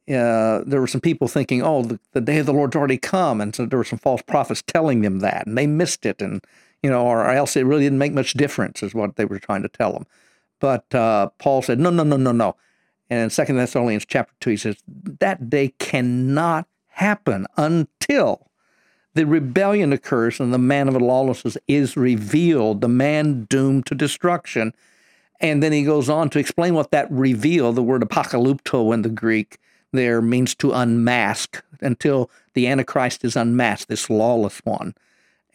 [0.07, 3.41] uh, there were some people thinking, oh, the, the, day of the Lord's already come.
[3.41, 6.21] And so there were some false prophets telling them that, and they missed it.
[6.21, 6.43] And,
[6.81, 9.63] you know, or else it really didn't make much difference, is what they were trying
[9.63, 10.05] to tell them.
[10.59, 12.55] But uh, Paul said, no, no, no, no, no.
[13.09, 18.49] And in Second Thessalonians chapter 2, he says, that day cannot happen until
[19.13, 24.73] the rebellion occurs and the man of lawlessness is revealed, the man doomed to destruction.
[25.39, 29.09] And then he goes on to explain what that reveal, the word apocalypto in the
[29.09, 29.57] Greek,
[29.91, 34.95] there means to unmask until the Antichrist is unmasked, this lawless one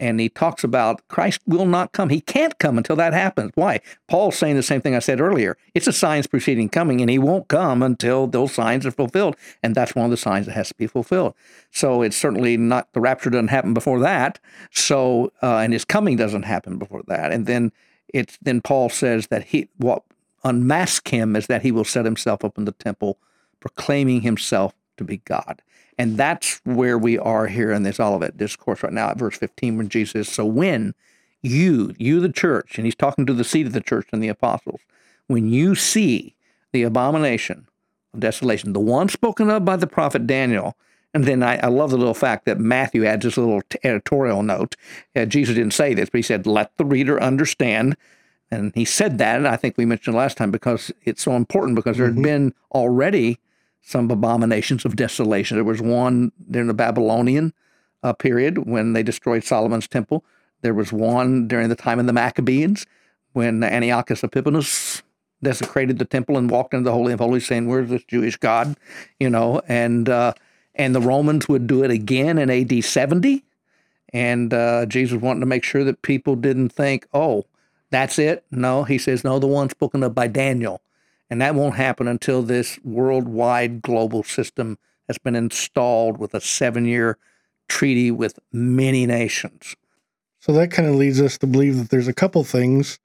[0.00, 2.08] and he talks about Christ will not come.
[2.08, 3.52] He can't come until that happens.
[3.54, 3.80] Why?
[4.08, 5.58] Paul's saying the same thing I said earlier.
[5.74, 9.36] It's a signs preceding coming, and he won't come until those signs are fulfilled.
[9.62, 11.34] And that's one of the signs that has to be fulfilled.
[11.70, 14.38] So it's certainly not the rapture doesn't happen before that.
[14.72, 17.30] So uh, and his coming doesn't happen before that.
[17.30, 17.70] And then
[18.08, 20.02] it's then Paul says that he what
[20.42, 23.18] unmask him is that he will set himself up in the temple,
[23.60, 25.62] proclaiming himself to be God.
[26.00, 29.76] And that's where we are here in this Olivet discourse right now at verse 15
[29.76, 30.94] when Jesus says, So when
[31.42, 34.28] you, you the church, and he's talking to the seat of the church and the
[34.28, 34.80] apostles,
[35.26, 36.34] when you see
[36.72, 37.68] the abomination
[38.14, 40.74] of desolation, the one spoken of by the prophet Daniel,
[41.12, 44.76] and then I, I love the little fact that Matthew adds this little editorial note.
[45.14, 47.94] Uh, Jesus didn't say this, but he said, Let the reader understand.
[48.50, 51.76] And he said that, and I think we mentioned last time because it's so important
[51.76, 52.22] because there had mm-hmm.
[52.22, 53.38] been already
[53.82, 55.56] some abominations of desolation.
[55.56, 57.52] There was one during the Babylonian
[58.02, 60.24] uh, period when they destroyed Solomon's temple.
[60.62, 62.86] There was one during the time of the Maccabees
[63.32, 65.02] when Antiochus Epiphanes
[65.42, 68.76] desecrated the temple and walked into the Holy of Holies saying, Where's this Jewish God?
[69.18, 70.34] You know, and uh,
[70.74, 73.44] and the Romans would do it again in AD 70.
[74.12, 77.46] And uh, Jesus wanted to make sure that people didn't think, oh,
[77.90, 78.44] that's it.
[78.50, 80.80] No, he says, no, the one spoken of by Daniel
[81.30, 86.84] and that won't happen until this worldwide global system has been installed with a seven
[86.84, 87.16] year
[87.68, 89.76] treaty with many nations.
[90.40, 92.98] So that kind of leads us to believe that there's a couple things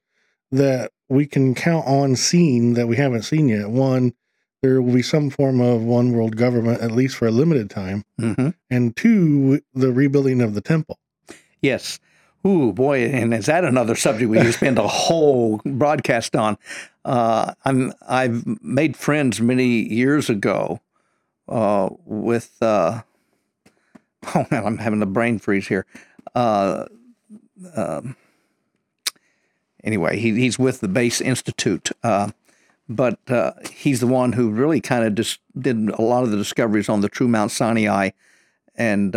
[0.52, 3.70] that we can count on seeing that we haven't seen yet.
[3.70, 4.14] One,
[4.62, 8.04] there will be some form of one world government, at least for a limited time.
[8.20, 8.50] Mm-hmm.
[8.70, 10.98] And two, the rebuilding of the temple.
[11.62, 12.00] Yes.
[12.46, 16.58] Ooh, boy, and is that another subject we could spend a whole broadcast on?
[17.04, 20.82] Uh, I'm I've made friends many years ago
[21.48, 22.56] uh, with.
[22.62, 23.02] Uh,
[24.36, 25.86] oh man, I'm having a brain freeze here.
[26.34, 26.86] Uh,
[27.76, 28.16] um,
[29.84, 32.32] anyway, he, he's with the Base Institute, uh,
[32.90, 36.38] but uh, he's the one who really kind of just did a lot of the
[36.38, 38.12] discoveries on the true Mount Sinai,
[38.76, 39.16] and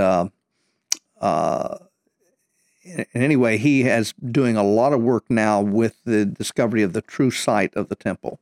[3.14, 7.30] anyway, he has doing a lot of work now with the discovery of the true
[7.30, 8.40] site of the temple.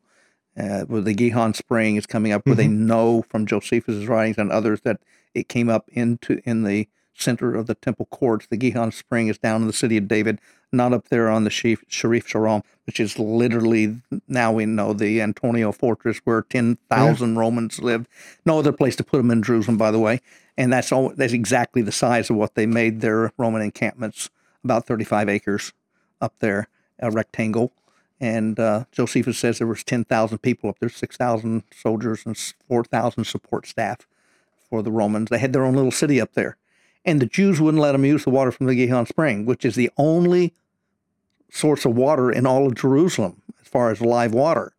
[0.58, 4.50] uh, where the Gihon Spring is coming up, where they know from Josephus' writings and
[4.50, 5.00] others that
[5.34, 8.46] it came up into in the center of the temple courts.
[8.46, 10.38] The Gihon Spring is down in the city of David,
[10.72, 15.20] not up there on the Sharif, Sharif Sharon, which is literally now we know the
[15.20, 18.08] Antonia Fortress where ten thousand Romans lived.
[18.44, 20.20] No other place to put them in Jerusalem, by the way,
[20.56, 21.10] and that's all.
[21.10, 24.30] That's exactly the size of what they made their Roman encampments,
[24.66, 25.72] about thirty-five acres
[26.20, 27.72] up there, a rectangle.
[28.20, 32.36] And uh, Josephus says there was ten thousand people up there, six thousand soldiers and
[32.68, 34.06] four thousand support staff
[34.68, 35.30] for the Romans.
[35.30, 36.56] They had their own little city up there
[37.06, 39.76] and the Jews wouldn't let them use the water from the Gihon Spring, which is
[39.76, 40.52] the only
[41.50, 44.72] source of water in all of Jerusalem as far as live water.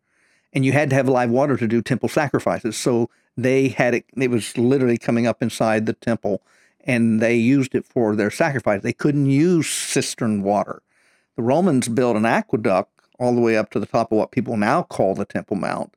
[0.52, 2.76] And you had to have live water to do temple sacrifices.
[2.76, 6.42] So they had it, it was literally coming up inside the temple
[6.88, 8.82] and they used it for their sacrifice.
[8.82, 10.82] They couldn't use cistern water.
[11.36, 14.56] The Romans built an aqueduct all the way up to the top of what people
[14.56, 15.94] now call the Temple Mount,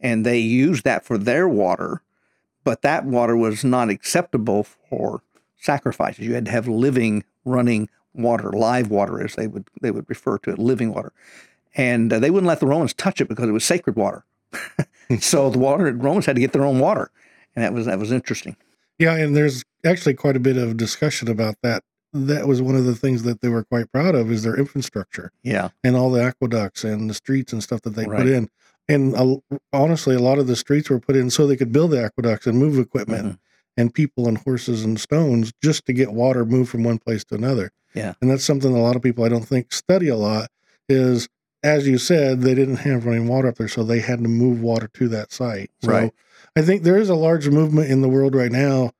[0.00, 2.02] and they used that for their water,
[2.64, 5.22] but that water was not acceptable for
[5.58, 6.26] sacrifices.
[6.26, 10.38] You had to have living, running water, live water, as they would they would refer
[10.38, 11.12] to it, living water,
[11.76, 14.24] and uh, they wouldn't let the Romans touch it because it was sacred water.
[15.20, 17.10] so the water Romans had to get their own water,
[17.54, 18.56] and that was that was interesting.
[18.98, 21.82] Yeah, and there's actually quite a bit of discussion about that.
[22.12, 25.32] That was one of the things that they were quite proud of is their infrastructure
[25.42, 28.18] Yeah, and all the aqueducts and the streets and stuff that they Right.
[28.18, 28.50] put in.
[28.88, 29.36] And uh,
[29.72, 32.46] honestly, a lot of the streets were put in so they could build the aqueducts
[32.46, 33.38] and move equipment Mhm.
[33.78, 37.34] and people and horses and stones just to get water moved from one place to
[37.34, 37.70] another.
[37.94, 38.12] Yeah.
[38.20, 40.50] And that's something a lot of people I don't think study a lot
[40.88, 41.28] is
[41.64, 44.60] as you said, they didn't have running water up there, so they had to move
[44.60, 45.70] water to that site.
[45.82, 46.12] So Right.
[46.56, 48.90] I think there is a large movement in the world right now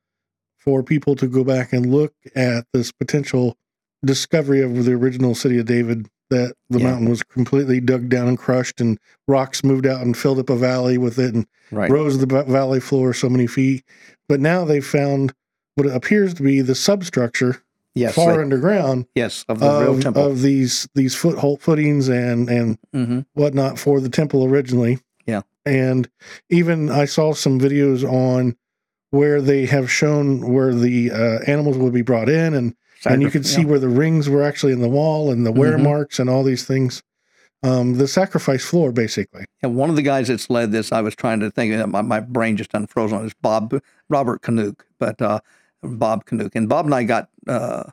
[0.64, 3.56] for people to go back and look at this potential
[4.04, 6.90] discovery of the original city of David that the Yeah.
[6.90, 8.98] mountain was completely dug down and crushed and
[9.28, 11.90] rocks moved out and filled up a valley with it and right.
[11.90, 13.84] rose the valley floor so many feet.
[14.28, 15.34] But now they've found
[15.74, 17.62] what appears to be the substructure
[17.94, 20.26] yes, far underground yes, of the real temple.
[20.26, 24.98] of these these foothold footings and and hmm whatnot for the temple originally.
[25.26, 25.42] Yeah.
[25.66, 26.08] And
[26.50, 28.56] even I saw some videos on
[29.12, 33.30] where they have shown where the uh, animals would be brought in and and you
[33.30, 35.82] could see where the rings were actually in the wall and the wear Mhm.
[35.82, 37.02] marks and all these things.
[37.64, 39.44] Um, the sacrifice floor, basically.
[39.60, 42.00] And one of the guys that's led this, I was trying to think, and my,
[42.02, 43.74] my brain just unfrozen on is Bob
[44.08, 45.40] Robert Cornuke, but uh,
[45.82, 47.84] Bob Cornuke, and Bob and I got uh,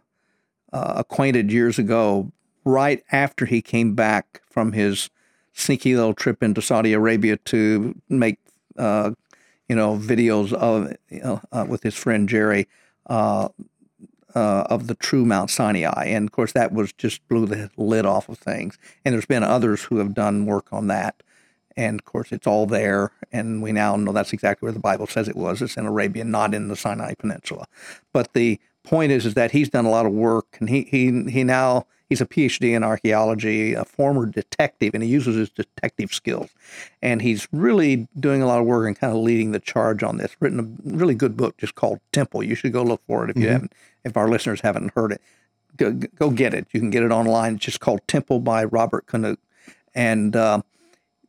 [0.71, 2.31] uh, acquainted years ago,
[2.63, 5.09] right after he came back from his
[5.53, 8.37] sneaky little trip into Saudi Arabia to make,
[8.77, 9.11] uh,
[9.69, 12.67] you know, videos of you know, uh, with his friend Jerry.
[13.05, 13.49] Uh,
[14.35, 18.05] uh, of the true Mount Sinai, and of course that was just blew the lid
[18.05, 18.77] off of things.
[19.03, 21.23] And there's been others who have done work on that,
[21.75, 23.11] and of course it's all there.
[23.31, 25.61] And we now know that's exactly where the Bible says it was.
[25.61, 27.65] It's in Arabia, not in the Sinai Peninsula.
[28.13, 31.23] But the point is, is that he's done a lot of work, and he he
[31.29, 36.11] he now he's a PhD in archaeology, a former detective, and he uses his detective
[36.13, 36.49] skills,
[37.01, 40.17] and he's really doing a lot of work and kind of leading the charge on
[40.17, 40.35] this.
[40.39, 42.43] Written a really good book just called Temple.
[42.43, 43.51] You should go look for it if you Mhm.
[43.51, 43.73] haven't,
[44.03, 45.21] if our listeners haven't heard it.
[45.77, 46.67] Go, go get it.
[46.73, 47.55] You can get it online.
[47.55, 49.37] It's just called Temple by Robert Cornuke,
[49.95, 50.61] and uh,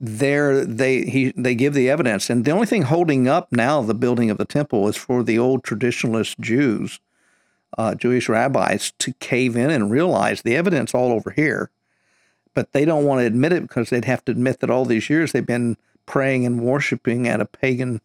[0.00, 3.94] there they he they give the evidence, and the only thing holding up now the
[3.94, 7.00] building of the temple is for the old traditionalist Jews,
[7.78, 11.70] uh, Jewish rabbis, to cave in and realize the evidence all over here,
[12.54, 15.08] but they don't want to admit it because they'd have to admit that all these
[15.10, 18.00] years they've been praying and worshiping at a pagan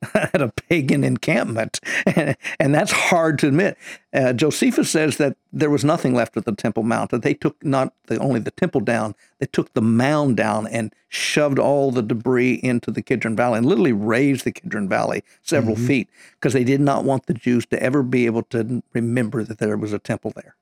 [0.14, 3.76] at a pagan encampment, and, and that's hard to admit.
[4.12, 7.10] Uh, Josephus says that there was nothing left of the Temple Mount.
[7.10, 10.94] That they took not the, only the temple down, they took the mound down and
[11.08, 15.74] shoved all the debris into the Kidron Valley and literally raised the Kidron Valley several
[15.74, 15.86] Mhm.
[15.86, 19.58] feet because they did not want the Jews to ever be able to remember that
[19.58, 20.54] there was a temple there,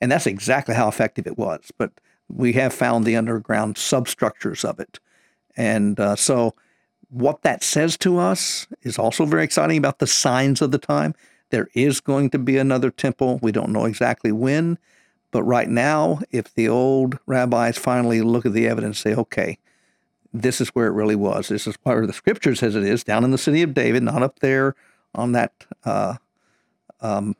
[0.00, 1.72] and that's exactly how effective it was.
[1.78, 1.92] But
[2.28, 4.98] we have found the underground substructures of it,
[5.56, 6.54] and uh, so
[7.12, 11.14] what that says to us is also very exciting about the signs of the time.
[11.50, 13.38] There is going to be another temple.
[13.42, 14.78] We don't know exactly when,
[15.30, 19.58] but right now, if the old rabbis finally look at the evidence and say, okay,
[20.32, 21.48] this is where it really was.
[21.48, 24.22] This is where the scripture says it is, down in the city of David, not
[24.22, 24.74] up there
[25.14, 25.52] on that,
[25.84, 26.16] uh,
[27.02, 27.36] um,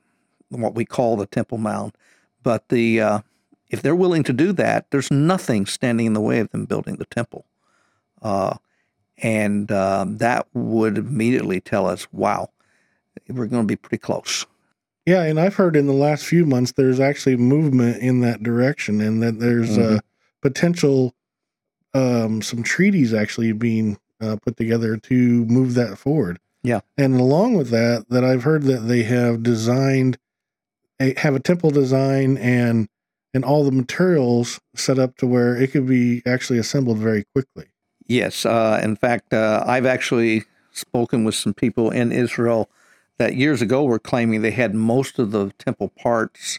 [0.51, 1.97] what we call the Temple Mount.
[2.43, 3.21] But the uh,
[3.71, 6.97] if they're willing to do that, there's nothing standing in the way of them building
[6.97, 7.47] the temple.
[8.21, 8.59] Uh,
[9.19, 12.51] and um, that would immediately tell us, wow,
[13.29, 14.47] we're going to be pretty close.
[15.07, 19.01] Yeah, and I've heard in the last few months there's actually movement in that direction,
[19.01, 19.99] and that there's uh,
[20.43, 21.15] potential
[21.95, 26.39] um, some treaties actually being uh, put together to move that forward.
[26.63, 26.81] Yeah.
[26.97, 30.19] And along with that, that I've heard that they have designed
[31.01, 32.89] a have a temple design and
[33.35, 37.67] and all the materials set up to where it could be actually assembled very quickly.
[38.07, 38.45] Yes.
[38.45, 42.69] Uh, in fact, uh, I've actually spoken with some people in Israel
[43.19, 46.59] that years ago were claiming they had most of the temple parts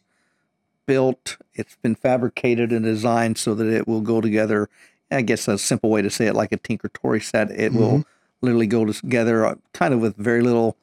[0.85, 1.37] built.
[1.53, 4.69] It's been fabricated and designed so that it will go together.
[5.11, 8.05] I guess a simple way to say it, like a Tinker Toy set, it will
[8.41, 10.77] literally go together uh, kind of with very little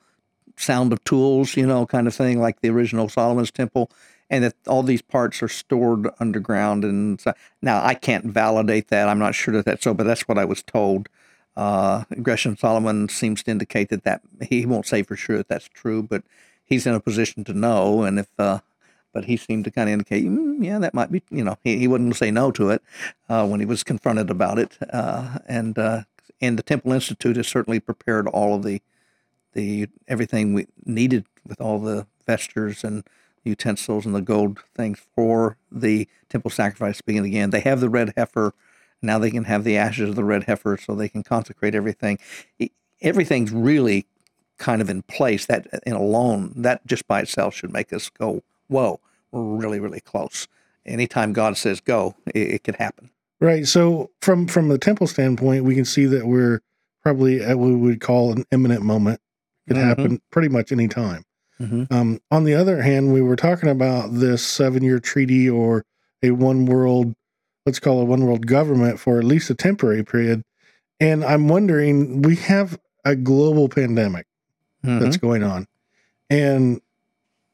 [0.57, 3.91] sound of tools, you know, kind of thing, like the original Solomon's Temple.
[4.31, 6.85] And that all these parts are stored underground.
[6.85, 9.09] And so, now I can't validate that.
[9.09, 11.09] I'm not sure that that's so, but that's what I was told.
[11.57, 15.69] Uh, Gershon Salomon seems to indicate that that he won't say for sure that that's
[15.69, 16.23] true, but
[16.65, 18.03] he's in a position to know.
[18.03, 18.61] And if, uh,
[19.13, 21.79] but he seemed to kind of indicate, mm, yeah, that might be, you know, he,
[21.79, 22.83] he wouldn't say no to it
[23.29, 24.79] uh, when he was confronted about it.
[24.93, 26.03] Uh, and uh,
[26.41, 28.81] and the Temple Institute has certainly prepared all of the
[29.53, 33.03] the everything we needed with all the vestures and
[33.45, 37.51] utensils and the gold things for the temple sacrifice to begin again.
[37.51, 38.53] They have the red heifer.
[39.03, 42.19] Now they can have the ashes of the red heifer so they can consecrate everything.
[43.01, 44.07] Everything's really
[44.59, 45.47] kind of in place.
[45.47, 49.01] That in alone, that just by itself should make us go, whoa,
[49.33, 50.47] we're really, really close.
[50.85, 53.11] Anytime God says go, it, it could happen.
[53.41, 53.67] Right.
[53.67, 56.61] So from from the temple standpoint, we can see that we're
[57.03, 59.21] probably at what we would call an imminent moment.
[59.67, 59.87] It could Mhm.
[59.89, 61.25] happen pretty much any time.
[61.61, 65.85] Hmm Um, on the other hand, we were talking about this seven year treaty or
[66.23, 67.15] a one world,
[67.67, 70.43] let's call it one world government for at least a temporary period.
[70.99, 74.27] And I'm wondering, we have a global pandemic
[75.01, 75.67] that's going on.
[76.29, 76.81] And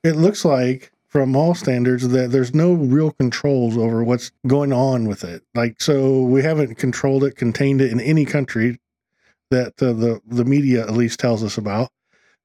[0.04, 5.08] it looks like, from all standards, that there's no real controls over what's going on
[5.08, 5.42] with it.
[5.54, 8.78] Like, so we haven't controlled it, contained it in any country
[9.50, 11.90] that uh, the the media at least tells us about.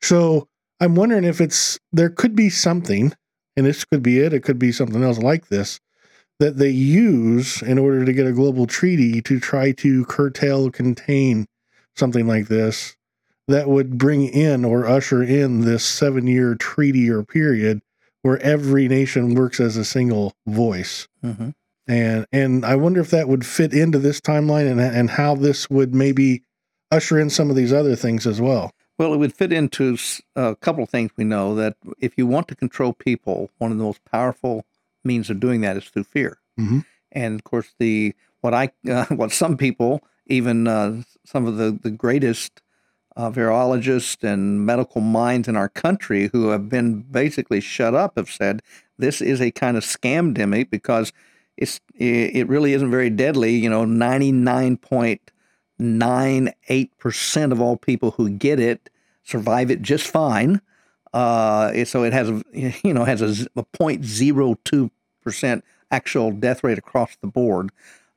[0.02, 0.48] So
[0.82, 3.14] I'm wondering if it's there could be something,
[3.56, 4.34] and this could be it.
[4.34, 5.80] It could be something else like this
[6.40, 11.46] that they use in order to get a global treaty to try to curtail, contain
[11.96, 12.96] something like this
[13.48, 17.82] that would bring in or usher in this seven year treaty or period
[18.24, 21.08] where every nation works as a single voice.
[21.22, 21.50] hmm
[21.88, 25.70] And and I wonder if that would fit into this timeline and and how this
[25.70, 26.44] would maybe
[26.90, 28.72] usher in some of these other things as well.
[29.02, 29.98] Well, it would fit into
[30.36, 33.80] a couple of things we know that if you want to control people, one of
[33.80, 34.64] the most powerful
[35.04, 36.38] means of doing that is through fear.
[36.60, 36.86] Mhm.
[37.12, 41.72] And of course, the what I uh, what some people, even uh, some of the
[41.72, 42.62] the greatest
[43.16, 48.30] uh, virologists and medical minds in our country who have been basically shut up, have
[48.30, 48.62] said
[49.00, 51.12] this is a kind of scamdemic because
[51.58, 53.56] it's it it really isn't very deadly.
[53.56, 55.31] You know, ninety nine point
[55.82, 58.90] nine eight percent of all people who get it
[59.24, 60.62] survive it just fine.
[61.14, 62.44] Uh, so it has a
[62.84, 64.90] you know has a, a 0.02
[65.22, 67.70] percent actual death rate across the board.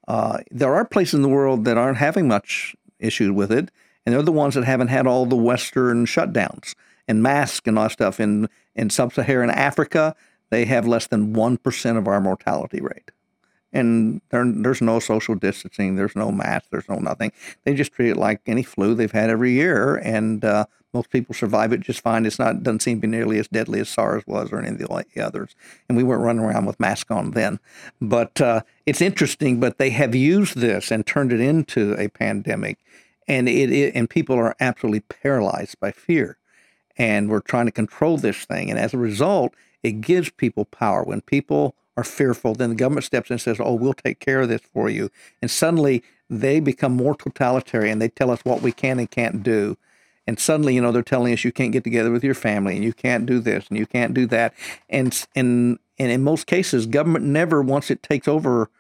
[0.07, 3.71] Uh, there are places in the world that aren't having much issue with it,
[4.05, 6.75] and they're the ones that haven't had all the Western shutdowns
[7.09, 8.21] and masks and all that stuff.
[8.21, 10.15] In in sub-Saharan Africa,
[10.51, 13.11] they have less than one percent of our mortality rate
[13.75, 17.33] and there, there's no social distancing, there's no mask, there's no nothing.
[17.65, 21.35] They just treat it like any flu they've had every year, and uh, most people
[21.35, 22.25] survive it just fine.
[22.25, 24.79] It's not doesn't seem to be nearly as deadly as SARS was or any of
[24.79, 25.57] the others.
[25.89, 27.59] And we weren't running around with masks on then.
[28.01, 29.59] But uh, it's interesting.
[29.59, 32.79] But they have used this and turned it into a pandemic,
[33.27, 36.39] and it, it and people are absolutely paralyzed by fear,
[36.97, 38.71] and we're trying to control this thing.
[38.71, 39.53] And as a result,
[39.83, 43.59] it gives people power when people are fearful, then the government steps in and says,
[43.61, 45.11] Oh, we'll take care of this for you.
[45.41, 47.93] And suddenly they become more totalitarian.
[47.93, 49.77] And they tell us what we can and can't do.
[50.27, 52.85] And suddenly, you know, they're telling us you can't get together with your family and
[52.85, 54.55] you can't do this and you can't do that.
[54.89, 58.71] And, and, and in most cases, government never, once it takes over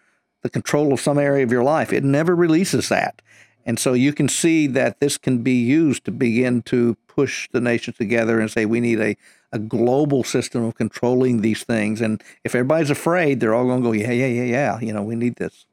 [0.42, 3.20] the control of some area of your life, it never releases that.
[3.66, 7.60] And so you can see that this can be used to begin to push the
[7.60, 9.16] nation together and say we need a,
[9.54, 12.00] a global system of controlling these things.
[12.00, 14.80] And if everybody's afraid, they're all going to go, yeah, yeah, yeah, yeah.
[14.80, 15.64] You know, we need this.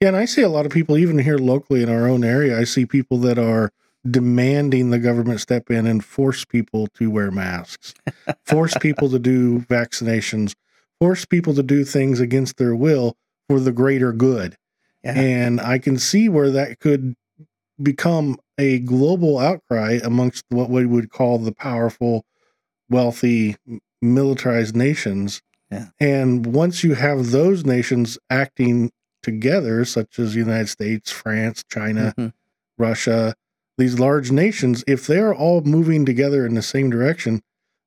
[0.00, 2.58] Yeah, and I see a lot of people, even here locally in our own area,
[2.58, 3.72] I see people that are
[4.08, 7.94] demanding the government step in and force people to wear masks,
[8.44, 10.54] force people to do vaccinations,
[11.00, 13.16] force people to do things against their will
[13.48, 14.56] for the greater good.
[15.02, 15.18] Yeah.
[15.18, 17.16] And I can see where that could
[17.82, 22.24] become a global outcry amongst what we would call the powerful,
[22.88, 23.56] wealthy,
[24.02, 25.42] militarized nations.
[25.70, 25.86] Yeah.
[25.98, 32.14] And once you have those nations acting together, such as the United States, France, China,
[32.16, 32.32] Mhm.
[32.78, 33.34] Russia,
[33.78, 37.42] these large nations, if they're all moving together in the same direction,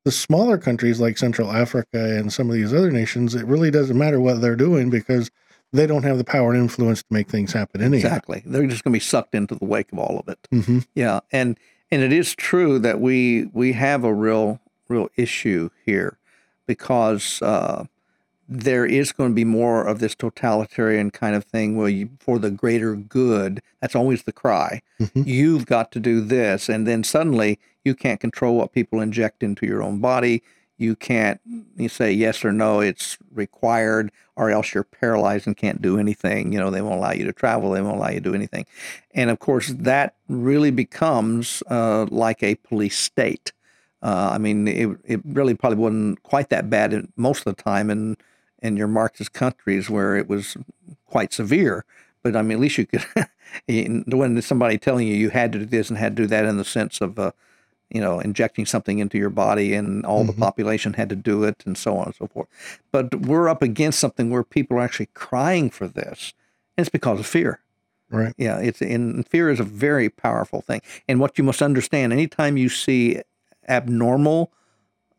[0.06, 3.98] the smaller countries like Central Africa and some of these other nations, it really doesn't
[3.98, 5.30] matter what they're doing because
[5.72, 8.08] they don't have the power and influence to make things happen anyhow.
[8.08, 8.42] Exactly.
[8.46, 10.40] They're just going to be sucked into the wake of all of it.
[10.52, 11.58] hmm Yeah, and
[11.92, 14.60] and it is true that we we have a real
[14.90, 16.18] real issue here
[16.66, 17.86] because uh,
[18.48, 22.40] there is going to be more of this totalitarian kind of thing where you, for
[22.40, 24.82] the greater good, that's always the cry.
[25.00, 25.26] Mhm.
[25.26, 29.66] You've got to do this, and then suddenly you can't control what people inject into
[29.66, 30.42] your own body.
[30.78, 31.40] You can't
[31.76, 32.80] you say yes or no.
[32.80, 36.52] It's required, or else you're paralyzed and can't do anything.
[36.54, 37.72] You know they won't allow you to travel.
[37.72, 38.66] They won't allow you to do anything.
[39.14, 43.52] And of course, that really becomes uh, like a police state.
[44.02, 47.62] Uh, I mean, it, it really probably wasn't quite that bad in, most of the
[47.62, 48.18] time in
[48.62, 50.58] in your Marxist countries where it was
[51.06, 51.86] quite severe.
[52.24, 53.06] But I mean, at least you could,
[53.68, 56.58] when somebody telling you you had to do this and had to do that in
[56.58, 57.32] the sense of, uh,
[57.90, 60.28] you know, injecting something into your body and all Mhm.
[60.28, 62.48] the population had to do it and so on and so forth.
[62.92, 66.34] But we're up against something where people are actually crying for this.
[66.78, 67.60] And it's because of fear.
[68.12, 68.34] Right.
[68.38, 70.82] Yeah, it's and fear is a very powerful thing.
[71.08, 73.22] And what you must understand, anytime you see
[73.70, 74.52] abnormal,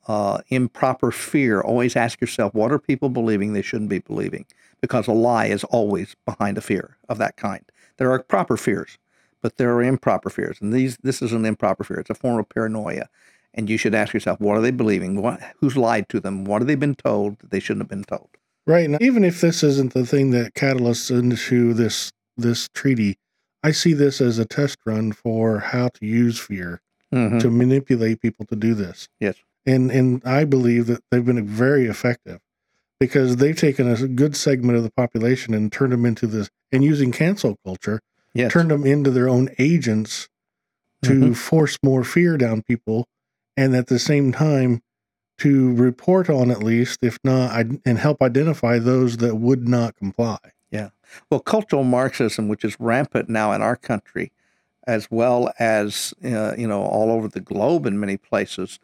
[0.09, 4.45] uh, improper fear, always ask yourself, what are people believing they shouldn't be believing?
[4.81, 7.65] Because a lie is always behind a fear of that kind.
[7.97, 8.99] There are proper fears,
[9.41, 12.01] but there are improper fears, and these this is an improper fear.
[12.01, 13.09] It's a form of paranoia.
[13.53, 15.21] And you should ask yourself, what are they believing?
[15.21, 16.45] What, who's lied to them?
[16.45, 18.29] What have they been told that they shouldn't have been told?
[18.65, 18.85] Right.
[18.85, 23.19] And even if this isn't the thing that catalysts into this this treaty,
[23.63, 26.81] I see this as a test run for how to use fear
[27.15, 27.41] Mhm.
[27.41, 29.09] to manipulate people to do this.
[29.19, 29.37] Yes.
[29.67, 32.41] And and I believe that they've been very effective
[32.99, 36.85] because they've taken a good segment of the population and turned them into this and
[36.85, 38.01] using cancel culture,
[38.35, 38.53] Yes.
[38.53, 40.29] turned them into their own agents
[41.03, 41.37] to Mhm.
[41.37, 43.09] force more fear down people
[43.57, 44.81] and at the same time
[45.39, 50.39] to report on at least if not and help identify those that would not comply.
[50.71, 50.91] Yeah.
[51.31, 54.31] Well, cultural Marxism, which is rampant now in our country,
[54.91, 58.81] as well as uh, you know all over the globe in many places,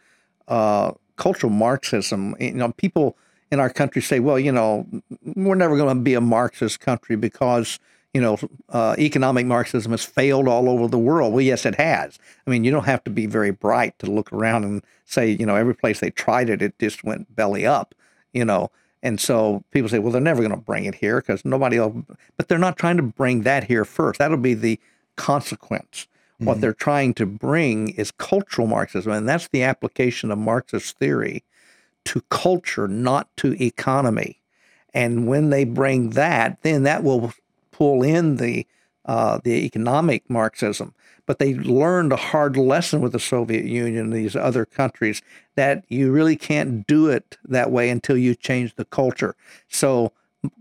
[0.46, 2.36] uh, cultural Marxism.
[2.38, 3.16] You know, people
[3.50, 4.86] in our country say, "Well, you know,
[5.34, 7.78] we're never going to be a Marxist country because."
[8.14, 8.38] You know,
[8.70, 11.34] uh, economic Marxism has failed all over the world.
[11.34, 12.18] Well, yes, it has.
[12.46, 15.44] I mean, you don't have to be very bright to look around and say, you
[15.44, 17.94] know, every place they tried it, it just went belly up.
[18.32, 18.70] You know,
[19.02, 21.94] and so people say, well, they're never going to bring it here because nobody else,
[22.38, 24.18] but they're not trying to bring that here first.
[24.18, 24.80] That'll be the
[25.17, 26.07] consequence.
[26.39, 26.61] What Mhm.
[26.61, 31.43] they're trying to bring is cultural Marxism, and that's the application of Marxist theory
[32.05, 34.39] to culture, not to economy.
[34.95, 37.33] And when they bring that, then that will
[37.73, 38.67] pull in the
[39.07, 40.93] uh, the economic Marxism.
[41.27, 45.23] But they learned a hard lesson with the Soviet Union and these other countries
[45.55, 49.37] that you really can't do it that way until you change the culture.
[49.69, 50.12] So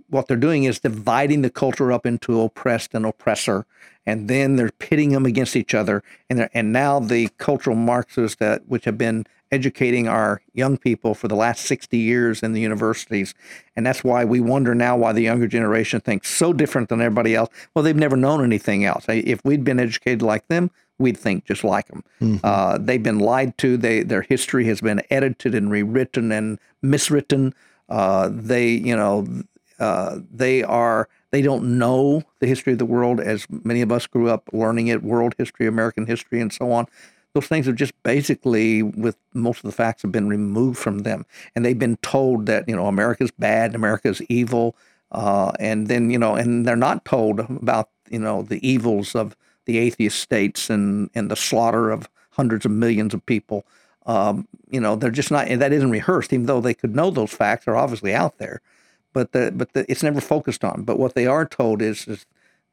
[0.10, 3.66] what they're doing is dividing the culture up into oppressed and oppressor,
[4.06, 6.04] and then they're pitting them against each other.
[6.30, 11.28] And and now the cultural Marxists that which have been educating our young people for
[11.28, 13.34] the last 60 years in the universities,
[13.76, 17.36] and that's why we wonder now why the younger generation thinks so different than everybody
[17.36, 17.50] else.
[17.74, 19.06] Well, they've never known anything else.
[19.08, 22.04] If we'd been educated like them, we'd think just like them.
[22.22, 22.40] Mhm.
[22.44, 23.78] Uh, they've been lied to.
[23.78, 27.54] They their history has been edited and rewritten and miswritten.
[27.90, 29.28] Uh, they you know
[29.80, 34.08] uh, they are they don't know the history of the world as many of us
[34.08, 36.88] grew up learning it, world history, American history, and so on.
[37.34, 41.26] Those things have just basically, with most of the facts, have been removed from them,
[41.54, 44.76] and they've been told that you know America's bad, America's evil,
[45.12, 49.36] uh, and then you know, and they're not told about you know the evils of
[49.66, 53.66] the atheist states and and the slaughter of hundreds of millions of people.
[54.06, 57.32] Um, you know, they're just not, that isn't rehearsed, even though they could know those
[57.32, 58.62] facts are obviously out there.
[59.16, 60.84] But the but the, it's never focused on.
[60.84, 62.26] But what they are told is, is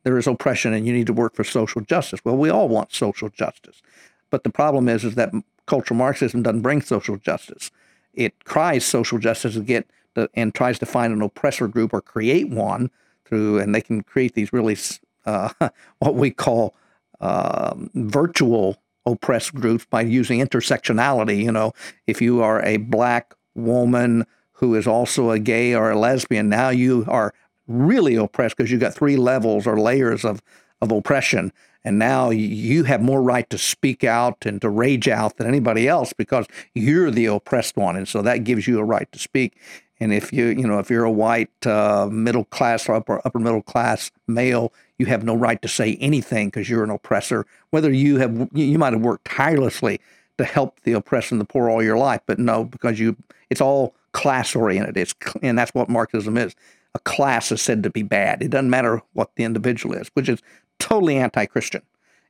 [0.03, 2.19] there is oppression, and you need to work for social justice.
[2.25, 3.81] Well, we all want social justice,
[4.29, 5.33] but the problem is is that
[5.67, 7.71] cultural Marxism doesn't bring social justice.
[8.13, 12.01] It cries social justice to get the, and tries to find an oppressor group or
[12.01, 12.91] create one
[13.25, 14.77] through, and they can create these really
[15.25, 15.51] uh,
[16.01, 16.75] what we call
[17.21, 21.41] um, virtual oppressed groups by using intersectionality.
[21.41, 21.73] You know,
[22.09, 24.27] if you are a black woman
[24.63, 27.35] who is also a gay or a lesbian, now you are
[27.67, 30.41] really oppressed because you've got three levels or layers of
[30.81, 31.53] of oppression.
[31.85, 35.89] And now you have more right to speak out and to rage out than anybody
[35.89, 36.47] else because
[36.77, 39.59] you're the oppressed one, and so that gives you a right to speak.
[39.99, 43.41] And if you, you know, if you're a white uh, middle class or upper upper
[43.41, 47.47] middle class male, you have no right to say anything because you're an oppressor.
[47.71, 50.01] Whether you have you might have worked tirelessly
[50.39, 53.17] to help the oppressed and the poor all your life, but no, because you
[53.51, 54.97] it's all class oriented.
[54.97, 56.55] It's and that's what Marxism is.
[56.95, 58.43] A class is said to be bad.
[58.43, 60.41] It doesn't matter what the individual is, which is
[60.79, 61.83] totally anti-Christian,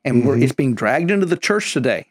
[0.05, 0.43] and mm-hmm.
[0.43, 2.07] it's being dragged into the church today,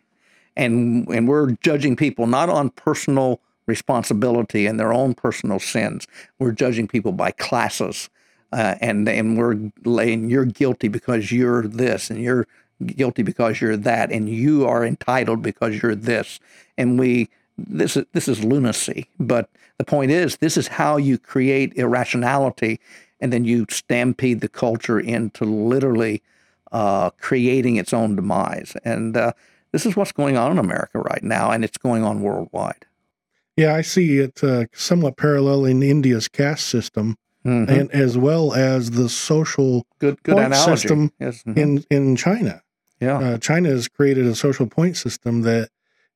[0.56, 6.08] and and we're judging people not on personal responsibility and their own personal sins.
[6.40, 8.10] We're judging people by classes,
[8.52, 12.48] uh, and and we're laying you're guilty because you're this, and you're
[12.86, 16.40] guilty because you're that, and you are entitled because you're this,
[16.78, 19.08] and we this is this is lunacy.
[19.20, 22.80] But the point is, this is how you create irrationality,
[23.20, 26.22] and then you stampede the culture into literally
[26.72, 28.76] uh, creating its own demise.
[28.84, 29.34] And uh,
[29.72, 32.86] this is what's going on in America right now, and it's going on worldwide.
[33.58, 37.72] Yeah, I see it uh, somewhat parallel in India's caste system, mm-hmm.
[37.72, 41.44] and as well as the social good good point system yes.
[41.44, 41.60] mm-hmm.
[41.60, 42.62] in in China.
[43.00, 45.70] Yeah, uh, China has created a social point system that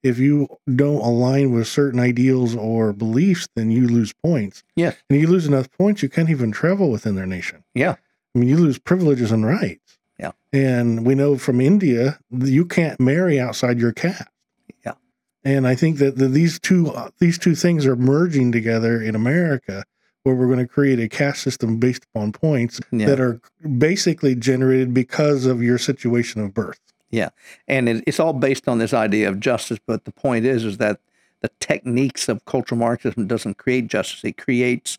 [0.05, 4.63] if you don't align with certain ideals or beliefs, then you lose points.
[4.75, 7.63] Yeah, and you lose enough points, you can't even travel within their nation.
[7.73, 7.95] Yeah,
[8.35, 9.97] I mean, you lose privileges and rights.
[10.19, 14.29] Yeah, and we know from India you can't marry outside your caste.
[14.85, 14.93] Yeah.
[15.43, 19.15] And I think that the, these two uh, these two things are merging together in
[19.15, 19.85] America,
[20.21, 23.07] where we're going to create a caste system based upon points yeah.
[23.07, 23.41] that are
[23.77, 26.79] basically generated because of your situation of birth.
[27.15, 27.29] Yeah,
[27.65, 29.79] and it, it's all based on this idea of justice.
[29.85, 30.99] But the point is, is that
[31.41, 34.97] the techniques of cultural Marxism doesn't create justice; it creates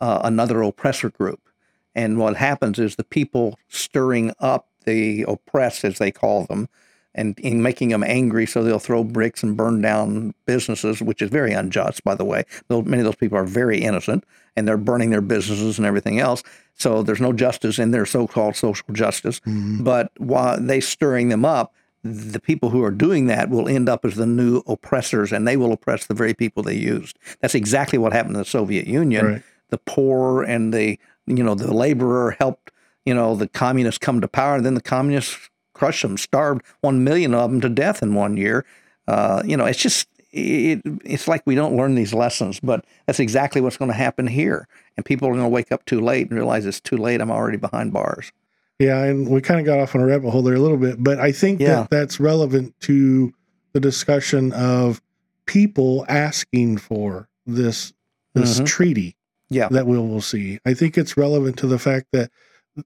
[0.00, 1.40] uh, another oppressor group.
[1.94, 6.68] And what happens is the people stirring up the oppressed, as they call them,
[7.14, 11.28] and, in making them angry so they'll throw bricks and burn down businesses, which is
[11.28, 12.44] very unjust, by the way.
[12.68, 14.24] Though many of those people are very innocent
[14.56, 16.42] and they're burning their businesses and everything else.
[16.78, 19.40] So there's no justice in their so-called social justice.
[19.40, 19.84] Mm-hmm.
[19.84, 21.74] But while they stirring them up,
[22.04, 25.56] the people who are doing that will end up as the new oppressors and they
[25.56, 27.18] will oppress the very people they used.
[27.40, 29.26] That's exactly what happened in the Soviet Union.
[29.26, 29.42] Right.
[29.70, 32.70] The poor and the you know the laborer helped
[33.04, 37.04] you know the communists come to power and then the communists crushed them, starved one
[37.04, 38.64] million of them to death in one year.
[39.06, 43.20] Uh, you know, it's just it, it's like we don't learn these lessons, but that's
[43.20, 44.68] exactly what's going to happen here.
[44.98, 47.20] And people are going to wake up too late and realize it's too late.
[47.20, 48.32] I'm already behind bars.
[48.80, 51.02] Yeah, and we kind of got off on a rabbit hole there a little bit,
[51.02, 51.68] but I think yeah.
[51.68, 53.32] that that's relevant to
[53.74, 55.00] the discussion of
[55.46, 57.92] people asking for this
[58.34, 58.64] this mm-hmm.
[58.64, 59.16] treaty.
[59.50, 60.58] Yeah, that we will see.
[60.66, 62.30] I think it's relevant to the fact that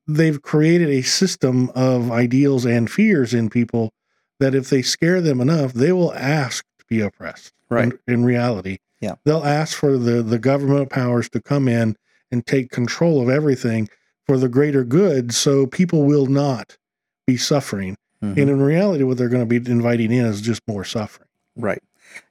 [0.06, 3.92] they've created a system of ideals and fears in people
[4.38, 7.52] that if they scare them enough, they will ask to be oppressed.
[7.70, 7.92] Right.
[8.06, 11.96] In, in reality, yeah, they'll ask for the the government powers to come in
[12.30, 13.90] and take control of everything
[14.26, 16.78] for the greater good, so people will not
[17.26, 17.96] be suffering.
[18.22, 18.40] Mm-hmm.
[18.40, 21.28] And in reality, what they're going to be inviting in is just more suffering.
[21.56, 21.82] Right.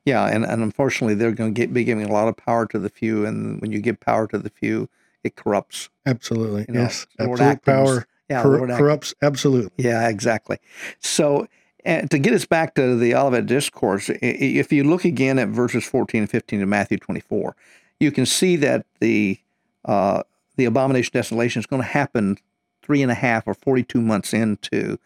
[0.06, 2.80] Yeah, and, and unfortunately, they're going to get, be giving a lot of power to
[2.80, 4.90] the few, and when you give power to the few,
[5.24, 5.90] it corrupts.
[6.06, 6.66] Absolutely.
[6.68, 7.06] You know, yes.
[7.20, 9.14] Absolute power yeah, cor- corrupts.
[9.22, 9.72] Absolutely.
[9.84, 10.58] Yeah, exactly.
[11.00, 11.48] So,
[11.84, 15.86] and to get us back to the Olivet Discourse, if you look again at verses
[15.86, 17.56] 14 and 15 of Matthew 24,
[18.00, 19.40] you can see that the
[19.86, 20.24] uh,
[20.58, 22.38] the abomination desolation is going to happen
[22.82, 24.98] three and a half or 42 months into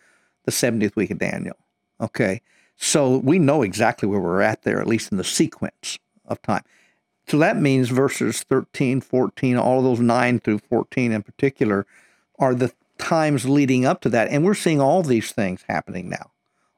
[0.43, 1.55] the 70th week of Daniel.
[2.01, 2.41] Okay.
[2.78, 6.63] So we know exactly where we're at there, at least in the sequence of time.
[7.28, 11.86] So that means verses 13, 14, all of those 9 through 14 in particular
[12.38, 14.30] are the times leading up to that.
[14.30, 16.32] And we're seeing all these things happening now.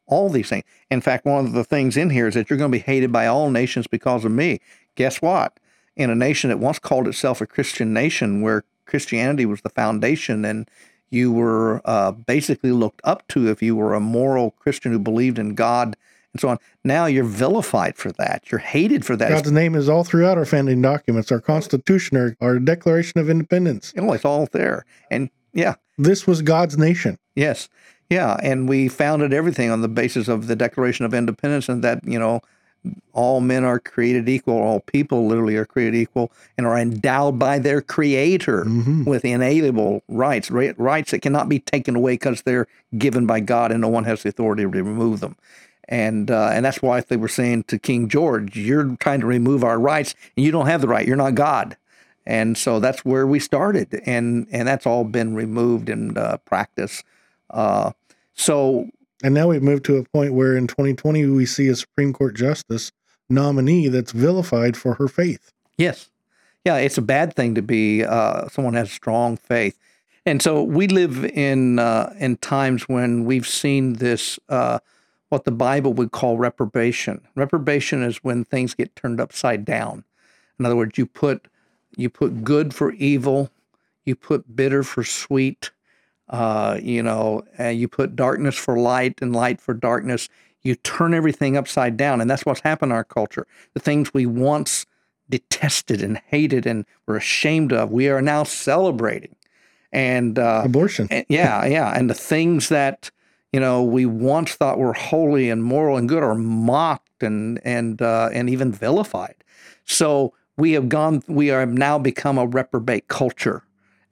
[0.07, 0.63] All these things.
[0.89, 3.11] In fact, one of the things in here is that you're going to be hated
[3.11, 4.59] by all nations because of me.
[4.95, 5.59] Guess what?
[5.95, 10.45] In a nation that once called itself a Christian nation, where Christianity was the foundation
[10.45, 10.69] and
[11.09, 15.39] you were uh, basically looked up to if you were a moral Christian who believed
[15.39, 15.95] in God
[16.33, 16.57] and so on.
[16.83, 18.51] Now you're vilified for that.
[18.51, 19.29] You're hated for that.
[19.29, 23.93] God's name is all throughout our founding documents, our Constitution, our, our Declaration of Independence.
[23.97, 24.85] Oh, it's all there.
[25.09, 25.75] And yeah.
[25.97, 27.17] This was God's nation.
[27.35, 27.69] Yes.
[28.09, 28.37] Yeah.
[28.41, 32.19] And we founded everything on the basis of the Declaration of Independence and that, you
[32.19, 32.41] know,
[33.11, 37.59] all men are created equal, all people literally are created equal and are endowed by
[37.59, 39.03] their creator mm-hmm.
[39.03, 43.81] with inalienable rights, rights that cannot be taken away because they're given by God and
[43.81, 45.35] no one has the authority to remove them
[45.87, 49.63] and uh, and that's why they were saying to King George, "You're trying to remove
[49.63, 51.07] our rights, and you don't have the right.
[51.07, 51.77] You're not God."
[52.25, 57.03] And so that's where we started, and and that's all been removed in uh, practice.
[57.49, 57.91] Uh,
[58.33, 58.89] so
[59.23, 62.35] and now we've moved to a point where in 2020 we see a Supreme Court
[62.35, 62.91] justice
[63.29, 65.51] nominee that's vilified for her faith.
[65.77, 66.09] Yes,
[66.65, 69.77] yeah, it's a bad thing to be uh, someone has strong faith.
[70.25, 74.79] And so we live in uh, in times when we've seen this uh,
[75.29, 77.21] what the Bible would call reprobation.
[77.35, 80.03] Reprobation is when things get turned upside down.
[80.59, 81.47] In other words, you put
[81.95, 83.49] you put good for evil,
[84.03, 85.71] you put bitter for sweet,
[86.29, 90.29] uh, you know, and you put darkness for light and light for darkness.
[90.61, 93.47] You turn everything upside down, and that's what's happened in our culture.
[93.73, 94.85] The things we once
[95.29, 99.35] detested and hated and were ashamed of, we are now celebrating.
[99.91, 103.09] And uh, abortion, and, yeah, yeah, and the things that
[103.53, 108.01] you know we once thought were holy and moral and good are mocked and and
[108.01, 109.35] uh, and even vilified.
[109.85, 113.63] So we have gone, we have now become a reprobate culture,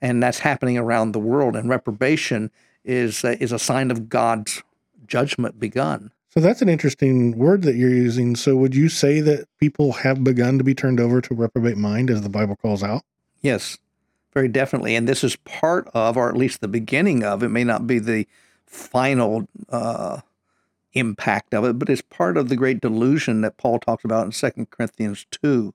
[0.06, 1.56] and that's happening around the world.
[1.56, 2.52] And reprobation
[2.84, 4.62] is uh, is a sign of God's
[5.08, 6.12] judgment begun.
[6.30, 8.36] So that's an interesting word that you're using.
[8.36, 12.10] So would you say that people have begun to be turned over to reprobate mind,
[12.10, 13.04] as the Bible calls out?
[13.42, 13.78] Yes,
[14.34, 14.96] very definitely.
[14.96, 18.00] And this is part of, or at least the beginning of, it may not be
[18.00, 18.28] the
[18.66, 20.20] final uh,
[20.94, 24.34] impact of it, but it's part of the great delusion that Paul talks about in
[24.34, 25.74] Second Corinthians 2,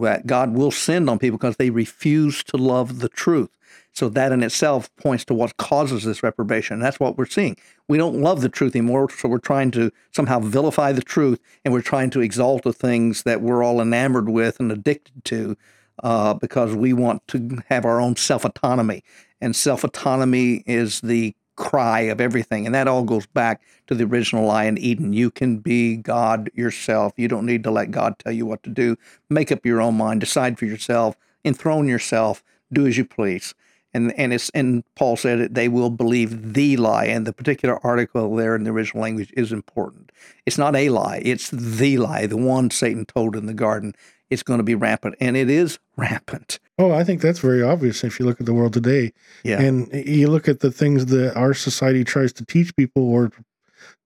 [0.00, 3.50] that God will send on people because they refuse to love the truth.
[3.94, 6.80] So that in itself points to what causes this reprobation.
[6.80, 7.56] That's what we're seeing.
[7.88, 11.74] We don't love the truth anymore, so we're trying to somehow vilify the truth, and
[11.74, 15.56] we're trying to exalt the things that we're all enamored with and addicted to,
[16.02, 19.04] uh, because we want to have our own self autonomy.
[19.42, 22.66] And self autonomy is the cry of everything.
[22.66, 25.12] And that all goes back to the original lie in Eden.
[25.12, 27.12] You can be God yourself.
[27.16, 28.96] You don't need to let God tell you what to do.
[29.30, 32.42] Make up your own mind, decide for yourself, enthrone yourself,
[32.72, 33.54] do as you please
[33.94, 37.84] and and it's and Paul said it, they will believe the lie, and the particular
[37.84, 40.12] article there in the original language is important.
[40.46, 43.94] It's not a lie; it's the lie, the one Satan told in the garden.
[44.32, 46.58] It's going to be rampant, and it is rampant.
[46.78, 49.12] Oh, I think that's very obvious if you look at the world today.
[49.44, 53.30] Yeah, and you look at the things that our society tries to teach people or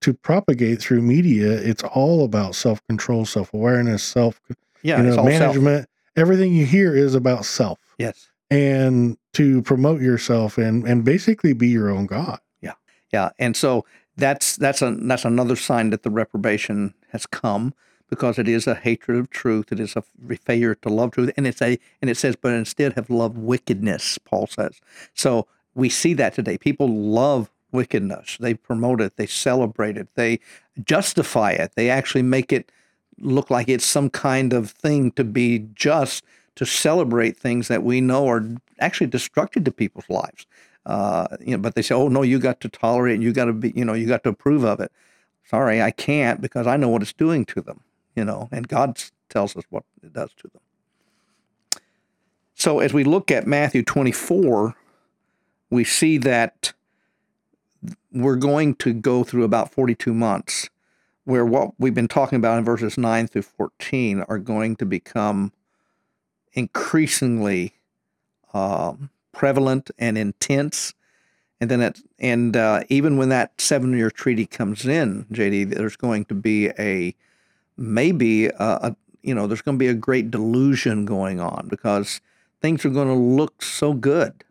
[0.01, 1.53] to propagate through media.
[1.53, 4.41] It's all about self control, self awareness, self
[4.83, 5.79] yeah, you know, management.
[5.79, 5.87] Self.
[6.17, 7.79] Everything you hear is about self.
[7.99, 12.39] Yes and to promote yourself and and basically be your own god.
[12.61, 12.75] Yeah,
[13.13, 13.85] yeah, and so
[14.17, 17.75] that's that's a that's another sign that the reprobation has come
[18.09, 19.73] because it is a hatred of truth.
[19.73, 20.03] It is a
[20.45, 24.19] failure to love truth, and it's a and it says, but instead have loved wickedness.
[24.19, 24.81] Paul says.
[25.15, 26.59] So we see that today.
[26.59, 28.39] People love wickedness.
[28.41, 29.17] They promote it.
[29.17, 30.09] They celebrate it.
[30.15, 30.41] They
[30.85, 31.73] justify it.
[31.75, 32.71] They actually make it
[33.19, 36.25] look like it's some kind of thing to be just
[36.57, 38.45] to celebrate things that we know are
[38.81, 40.47] actually destructive to people's lives.
[40.87, 43.47] Uh, you know, but they say, "Oh no, you got to tolerate and you got
[43.47, 44.93] to be, you know, you got to approve of it."
[45.45, 47.81] Sorry, I can't because I know what it's doing to them.
[48.17, 51.83] You know, and God tells us what it does to them.
[52.55, 54.75] So as we look at Matthew 24,
[55.71, 56.73] we see that
[58.11, 60.71] we're going to go through about 42 months
[61.25, 65.53] where what we've been talking about in verses 9 through 14 are going to become
[66.53, 67.75] increasingly
[68.55, 70.95] um, prevalent and intense.
[71.61, 75.97] And then it, and uh, even when that seven year treaty comes in, JD, there's
[75.97, 77.15] going to be a
[77.77, 82.21] maybe a, a you know there's going to be a great delusion going on because
[82.61, 84.45] things are going to look so good.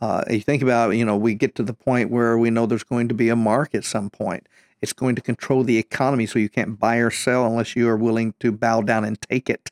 [0.00, 2.84] Uh, you think about you know we get to the point where we know there's
[2.84, 4.48] going to be a mark at some point.
[4.82, 7.96] It's going to control the economy, so you can't buy or sell unless you are
[7.96, 9.70] willing to bow down and take it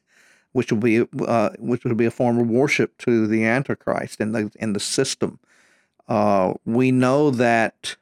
[0.55, 4.35] which will be uh, which will be a form of worship to the Antichrist and
[4.35, 5.41] the in the system.
[6.09, 7.97] Uh, we know that,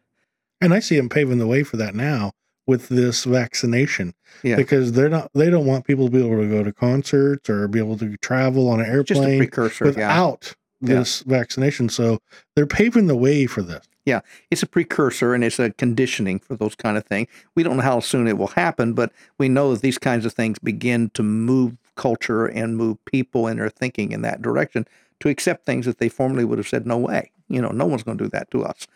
[0.61, 2.33] and I see him paving the way for that now
[2.67, 4.15] with this vaccination.
[4.43, 4.57] Yeah.
[4.57, 7.69] because they're not they don't want people to be able to go to concerts or
[7.69, 9.51] be able to travel on an airplane
[9.81, 10.95] without yeah.
[10.97, 11.39] this yeah.
[11.39, 11.89] vaccination.
[11.89, 12.19] So
[12.57, 13.87] they're paving the way for this.
[14.05, 17.29] Yeah, it's a precursor and it's a conditioning for those kind of things.
[17.55, 20.33] We don't know how soon it will happen, but we know that these kinds of
[20.33, 24.87] things begin to move culture and move people and their thinking in that direction
[25.21, 27.31] to accept things that they formerly would have said no way.
[27.49, 28.89] You know, no one's going to do that to us.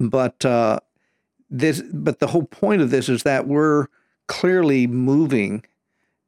[0.00, 0.80] But uh,
[1.50, 3.86] this, but the whole point of this is that we're
[4.26, 5.64] clearly moving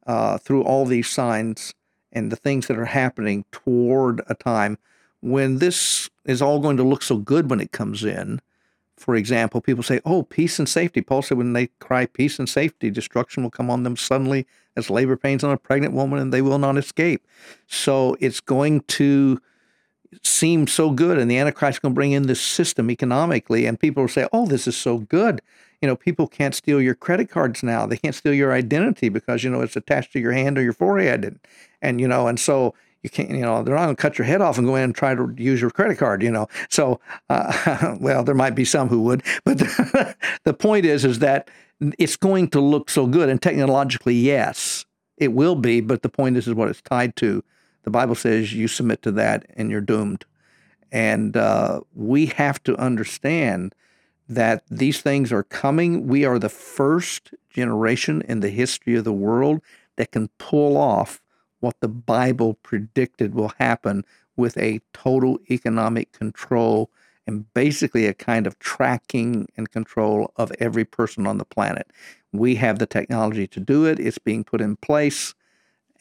[0.07, 1.73] uh, through all these signs
[2.11, 4.77] and the things that are happening toward a time
[5.21, 8.41] when this is all going to look so good when it comes in.
[8.97, 12.47] For example, people say, "Oh, peace and safety." Paul said, "When they cry peace and
[12.47, 14.45] safety, destruction will come on them suddenly
[14.75, 17.25] as labor pains on a pregnant woman, and they will not escape."
[17.67, 19.39] So it's going to
[20.23, 23.79] seem so good, and the Antichrist is going to bring in this system economically, and
[23.79, 25.41] people will say, "Oh, this is so good."
[25.81, 27.85] You know, people can't steal your credit cards now.
[27.85, 30.73] They can't steal your identity because you know it's attached to your hand or your
[30.73, 31.39] forehead, and
[31.81, 34.25] and you know, and so you can't, you know, they're not going to cut your
[34.25, 36.47] head off and go in and try to use your credit card, you know.
[36.69, 36.99] So,
[37.29, 41.49] uh, well, there might be some who would, but the, the point is, is that
[41.97, 44.85] it's going to look so good, and technologically, yes,
[45.17, 45.81] it will be.
[45.81, 47.43] But the point is, is what it's tied to.
[47.83, 50.25] The Bible says you submit to that, and you're doomed.
[50.91, 53.73] And uh, we have to understand
[54.27, 56.07] that these things are coming.
[56.07, 59.61] We are the first generation in the history of the world
[59.97, 61.21] that can pull off
[61.59, 64.03] what the Bible predicted will happen
[64.35, 66.89] with a total economic control
[67.27, 71.91] and basically a kind of tracking and control of every person on the planet.
[72.33, 75.35] We have the technology to do it, it's being put in place,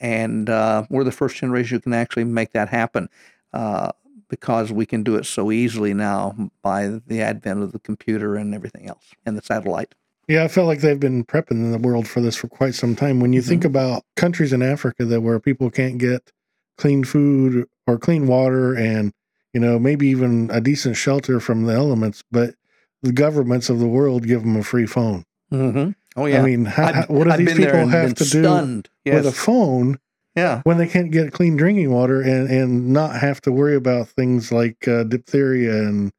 [0.01, 3.09] and uh, we're the first generation who can actually make that happen.
[3.53, 3.90] Uh,
[4.28, 8.55] because we can do it so easily now by the advent of the computer and
[8.55, 9.94] everything else and the satellite.
[10.28, 13.18] Yeah, I felt like they've been prepping the world for this for quite some time.
[13.18, 13.48] When you mm-hmm.
[13.48, 16.32] think about countries in Africa that where people can't get
[16.78, 19.12] clean food or clean water and
[19.53, 22.55] you know maybe even a decent shelter from the elements, but
[23.03, 25.24] the governments of the world give them a free phone.
[25.53, 25.90] Mm-hmm.
[26.16, 29.14] Oh yeah, I mean, how, what do I've these people have to do yes.
[29.14, 29.98] with a phone?
[30.36, 34.08] Yeah, when they can't get clean drinking water and and not have to worry about
[34.08, 36.12] things like uh, diphtheria and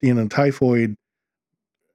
[0.00, 0.96] you know typhoid,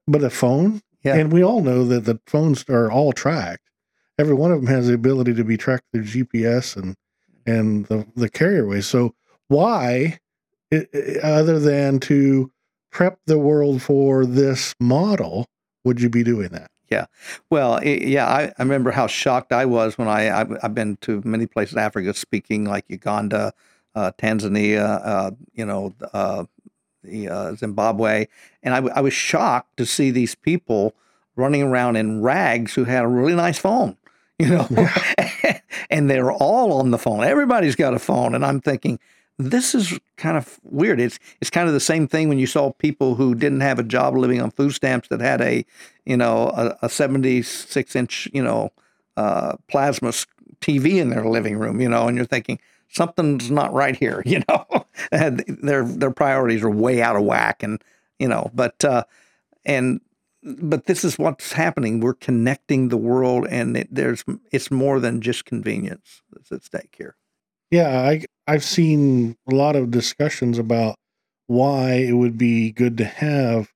[0.07, 1.15] but a phone yeah.
[1.17, 3.69] And we all know that the phones are all tracked.
[4.17, 6.95] Every one of them has the ability to be tracked through GPS and
[7.45, 8.81] and the the carrier way.
[8.81, 9.13] So
[9.47, 10.19] why,
[10.71, 10.89] it,
[11.23, 12.51] other than to
[12.91, 15.45] prep the world for this model,
[15.83, 16.71] would you be doing that?
[16.89, 17.05] Yeah.
[17.49, 20.97] Well, it, yeah, I, I remember how shocked I was when I, I have been
[20.97, 23.53] to many places in Africa speaking like Uganda,
[23.95, 26.45] uh, Tanzania, uh, you know, uh,
[27.03, 28.27] the uh, Zimbabwe,
[28.63, 30.95] and I, I was shocked to see these people
[31.36, 33.97] running around in rags who had a really nice phone,
[34.39, 35.59] you know, yeah.
[35.89, 37.23] and they're all on the phone.
[37.23, 38.99] Everybody's got a phone, and I'm thinking
[39.38, 40.99] this is kind of weird.
[40.99, 43.83] It's it's kind of the same thing when you saw people who didn't have a
[43.83, 45.65] job living on food stamps that had a
[46.05, 48.71] you know a, a 76 inch you know
[49.17, 50.11] uh, plasma
[50.61, 52.59] TV in their living room, you know, and you're thinking
[52.89, 54.65] something's not right here, you know.
[55.11, 57.83] their their priorities are way out of whack, and
[58.19, 59.03] you know, but uh,
[59.65, 59.99] and
[60.43, 61.99] but this is what's happening.
[61.99, 66.95] We're connecting the world, and it, there's it's more than just convenience that's at stake
[66.97, 67.15] here.
[67.72, 70.95] Yeah, I I've seen a lot of discussions about
[71.47, 73.72] why it would be good to have,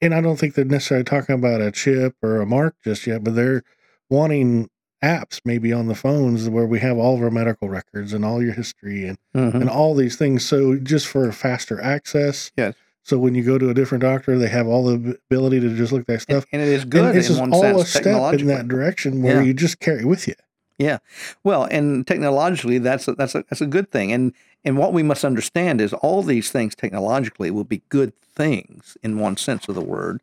[0.00, 3.24] and I don't think they're necessarily talking about a chip or a mark just yet,
[3.24, 3.62] but they're
[4.10, 4.68] wanting
[5.02, 8.42] apps maybe on the phones where we have all of our medical records and all
[8.42, 9.60] your history and mm-hmm.
[9.60, 10.44] and all these things.
[10.44, 12.50] So just for faster access.
[12.56, 12.74] Yes.
[13.02, 15.92] So when you go to a different doctor, they have all the ability to just
[15.92, 16.46] look at that stuff.
[16.52, 17.04] And, and it is good.
[17.04, 19.42] And it's just all sense, a step in that direction where yeah.
[19.42, 20.34] you just carry with you.
[20.78, 20.98] Yeah,
[21.44, 24.12] well, and technologically, that's a, that's a, that's a good thing.
[24.12, 24.32] And
[24.64, 29.18] and what we must understand is all these things technologically will be good things in
[29.18, 30.20] one sense of the word.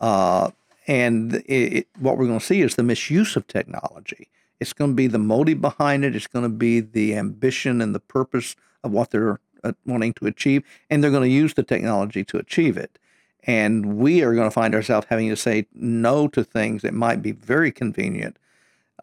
[0.00, 0.50] Uh,
[0.86, 4.28] and it, it, what we're going to see is the misuse of technology.
[4.60, 6.14] It's going to be the motive behind it.
[6.16, 10.26] It's going to be the ambition and the purpose of what they're uh, wanting to
[10.26, 12.98] achieve, and they're going to use the technology to achieve it.
[13.44, 17.22] And we are going to find ourselves having to say no to things that might
[17.22, 18.36] be very convenient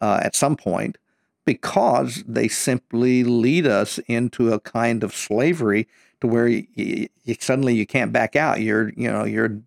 [0.01, 0.97] uh, at some point
[1.45, 5.87] because they simply lead us into a kind of slavery
[6.21, 8.61] to where you, you, suddenly you can't back out.
[8.61, 9.59] You're you know you're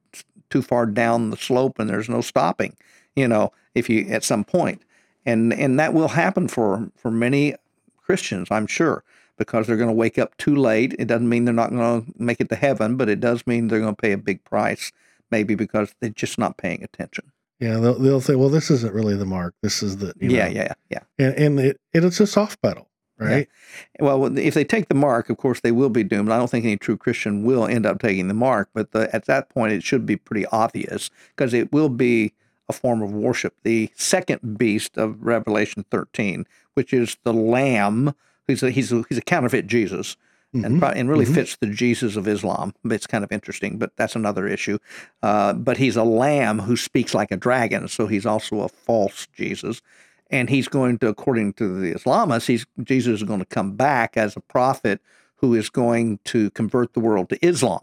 [0.51, 2.77] too far down the slope and there's no stopping.
[3.15, 4.83] You know if you at some point,
[5.25, 7.55] and and that will happen for for many
[7.99, 9.05] Christians, I'm sure
[9.37, 10.95] because they're going to wake up too late.
[10.99, 13.69] It doesn't mean they're not going to make it to heaven, but it does mean
[13.69, 14.93] they're going to pay a big price,
[15.31, 17.33] maybe because they're just not paying attention.
[17.61, 19.55] Yeah, they'll, they'll say, well, this isn't really the mark.
[19.63, 21.01] This is the, yeah, know, yeah, yeah.
[21.19, 22.89] And, and it, it's a soft pedal,
[23.19, 23.49] right?
[23.99, 24.05] Yeah.
[24.05, 26.31] Well, if they take the mark, of course, they will be doomed.
[26.31, 29.25] I don't think any true Christian will end up taking the mark, but the, at
[29.25, 32.35] that point, it should be pretty obvious because it will be
[32.69, 33.55] a form of worship.
[33.63, 38.15] The second beast of Revelation 13, which is the lamb
[38.47, 40.17] He's a, he's a, he's a counterfeit Jesus.
[40.57, 40.83] Mm-hmm.
[40.83, 41.35] And, and really mm-hmm.
[41.35, 42.75] fits the Jesus of Islam.
[42.85, 44.79] It's kind of interesting, but that's another issue.
[45.23, 49.27] Uh, but he's a lamb who speaks like a dragon, so he's also a false
[49.35, 49.83] Jesus.
[50.31, 54.17] And he's going to, according to the Islamists, he's, Jesus is going to come back
[54.17, 55.01] as a prophet
[55.37, 57.81] who is going to convert the world to Islam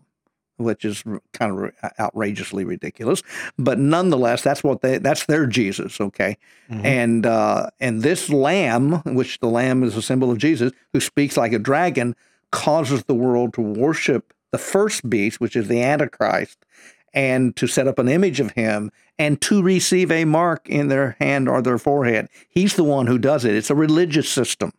[0.57, 1.03] which is
[1.34, 3.21] kind of outrageously ridiculous.
[3.57, 6.38] But nonetheless, that's what they that's their Jesus, okay?
[6.69, 6.86] Mm-hmm.
[6.86, 11.38] And uh, and this lamb, which the lamb is a symbol of Jesus, who speaks
[11.38, 12.15] like a dragon,
[12.54, 16.64] causes the world to worship the first beast, which is the Antichrist,
[17.12, 21.16] and to set up an image of him and to receive a mark in their
[21.20, 22.30] hand or their forehead.
[22.47, 23.56] He's the one who does it.
[23.56, 24.72] It's a religious system.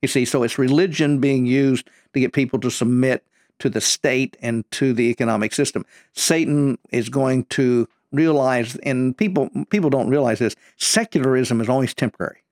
[0.00, 3.24] You see, so it's religion being used to get people to submit
[3.58, 5.84] to the state and to the economic system.
[6.14, 10.54] Satan is going to realize, and people people don't realize this.
[10.76, 12.44] Secularism is always temporary.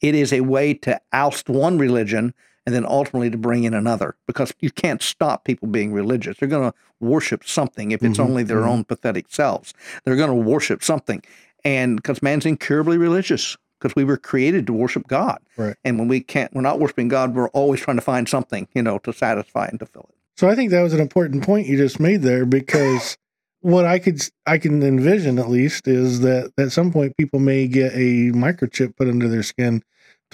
[0.00, 2.34] It is a way to oust one religion
[2.66, 6.38] and then ultimately to bring in another because you can't stop people being religious.
[6.38, 8.30] They're going to worship something if it's mm-hmm.
[8.30, 8.70] only their mm-hmm.
[8.70, 9.74] own pathetic selves.
[10.04, 11.22] They're going to worship something.
[11.64, 15.38] And because man's incurably religious because we were created to worship God.
[15.56, 15.76] Right.
[15.84, 18.82] And when we can't, we're not worshiping God, we're always trying to find something, you
[18.82, 20.14] know, to satisfy and to fill it.
[20.36, 23.16] So I think that was an important point you just made there because
[23.60, 27.66] what I could I can envision at least is that at some point people may
[27.66, 29.82] get a microchip put under their skin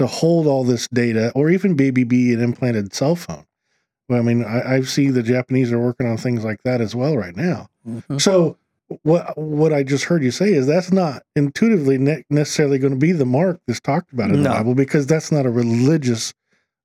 [0.01, 3.45] to hold all this data, or even baby be an implanted cell phone.
[4.09, 6.95] Well, I mean, I, I see the Japanese are working on things like that as
[6.95, 7.69] well right now.
[7.87, 8.17] Mm-hmm.
[8.17, 8.57] So
[9.03, 12.99] what what I just heard you say is that's not intuitively ne- necessarily going to
[12.99, 14.45] be the mark that's talked about in no.
[14.45, 16.33] the Bible because that's not a religious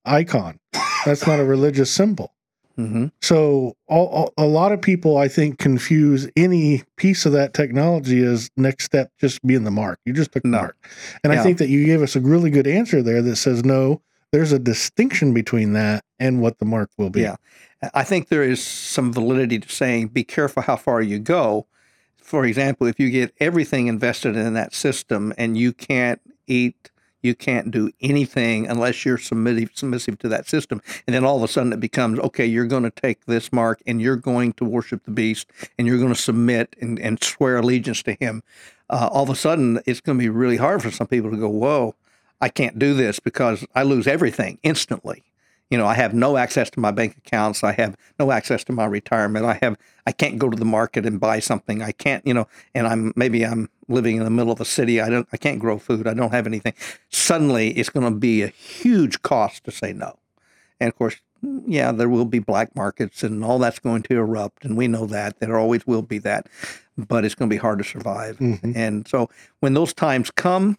[0.04, 0.60] icon.
[1.06, 2.34] That's not a religious symbol.
[2.78, 3.08] Mm-hmm.
[3.22, 8.52] So all, a lot of people, I think, confuse any piece of that technology as
[8.58, 10.00] next step just being the mark.
[10.06, 10.78] You just took the mark,
[11.24, 11.40] and yeah.
[11.40, 14.02] I think that you gave us a really good answer there that says no.
[14.32, 17.22] There's a distinction between that and what the mark will be.
[17.22, 17.38] Yeah,
[17.94, 21.68] I think there is some validity to saying be careful how far you go.
[22.18, 26.92] For example, if you get everything invested in that system and you can't eat
[27.26, 30.82] you can't do anything unless you're submissive, submissive to that system.
[31.06, 33.82] And then all of a sudden it becomes, okay, you're going to take this mark
[33.86, 35.48] and you're going to worship the beast
[35.78, 38.44] and you're going to submit and, and swear allegiance to him.
[38.90, 41.38] Uh, all of a sudden it's going to be really hard for some people to
[41.38, 41.96] go, whoa,
[42.40, 45.24] I can't do this because I lose everything instantly.
[45.70, 47.64] You know, I have no access to my bank accounts.
[47.64, 49.46] I have no access to my retirement.
[49.46, 51.82] I have I can't go to the market and buy something.
[51.82, 55.02] I can't, you know, and I'm maybe I'm living in the middle of a city.
[55.02, 56.08] I don't I can't grow food.
[56.08, 56.74] I don't have anything.
[57.10, 60.20] Suddenly it's going to be a huge cost to say no.
[60.80, 61.16] And of course,
[61.66, 65.08] yeah, there will be black markets and all that's going to erupt and we know
[65.08, 65.40] that.
[65.40, 66.48] There always will be that.
[66.98, 68.38] But it's going to be hard to survive.
[68.38, 68.72] Mm-hmm.
[68.76, 70.78] And so when those times come,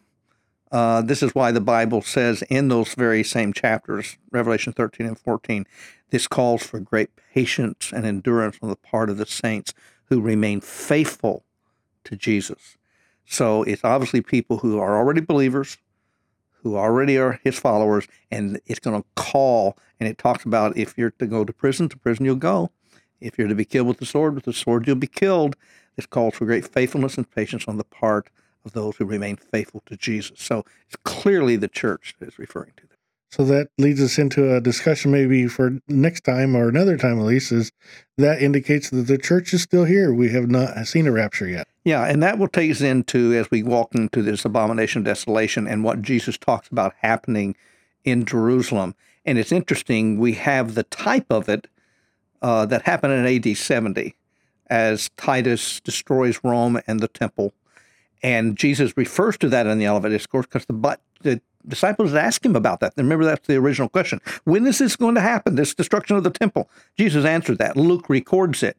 [0.72, 5.18] uh, this is why the Bible says in those very same chapters, Revelation 13 and
[5.18, 5.66] 14,
[6.10, 10.60] this calls for great patience and endurance on the part of the saints who remain
[10.60, 11.44] faithful
[12.04, 12.76] to Jesus.
[13.26, 15.78] So it's obviously people who are already believers,
[16.62, 20.96] who already are his followers, and it's going to call, and it talks about if
[20.96, 22.70] you're to go to prison, to prison you'll go.
[23.20, 25.56] If you're to be killed with the sword, with the sword you'll be killed.
[25.96, 28.28] This calls for great faithfulness and patience on the part
[28.66, 30.40] of those who remain faithful to Jesus.
[30.40, 32.96] So it's clearly the church that is referring to them.
[33.30, 37.26] So that leads us into a discussion maybe for next time or another time at
[37.26, 37.72] least is
[38.16, 40.12] that indicates that the church is still here.
[40.14, 41.68] We have not seen a rapture yet.
[41.84, 45.66] Yeah, and that will take us into as we walk into this abomination of desolation
[45.66, 47.56] and what Jesus talks about happening
[48.04, 48.94] in Jerusalem.
[49.24, 51.66] And it's interesting, we have the type of it
[52.40, 54.14] uh, that happened in AD 70
[54.68, 57.52] as Titus destroys Rome and the temple
[58.22, 62.56] and Jesus refers to that in the Olivet Discourse because the, the disciples ask him
[62.56, 62.94] about that.
[62.96, 64.20] Remember, that's the original question.
[64.44, 66.70] When is this going to happen, this destruction of the temple?
[66.96, 67.76] Jesus answered that.
[67.76, 68.76] Luke records it.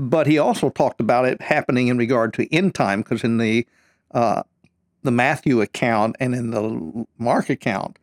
[0.00, 3.66] But he also talked about it happening in regard to end time, because in the
[4.12, 4.44] uh,
[5.02, 7.98] the Matthew account and in the Mark account,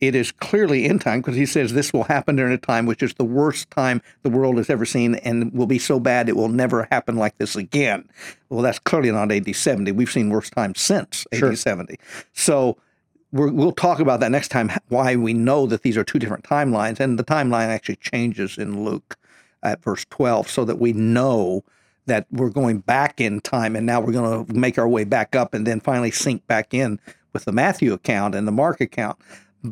[0.00, 3.02] it is clearly in time because he says this will happen during a time which
[3.02, 6.36] is the worst time the world has ever seen and will be so bad it
[6.36, 8.08] will never happen like this again.
[8.48, 9.92] Well, that's clearly not AD 70.
[9.92, 11.56] We've seen worse times since AD sure.
[11.56, 11.98] 70.
[12.32, 12.76] So
[13.32, 16.44] we will talk about that next time, why we know that these are two different
[16.44, 17.00] timelines.
[17.00, 19.16] And the timeline actually changes in Luke
[19.62, 21.64] at verse 12 so that we know
[22.06, 25.34] that we're going back in time and now we're going to make our way back
[25.34, 27.00] up and then finally sync back in
[27.32, 29.18] with the Matthew account and the Mark account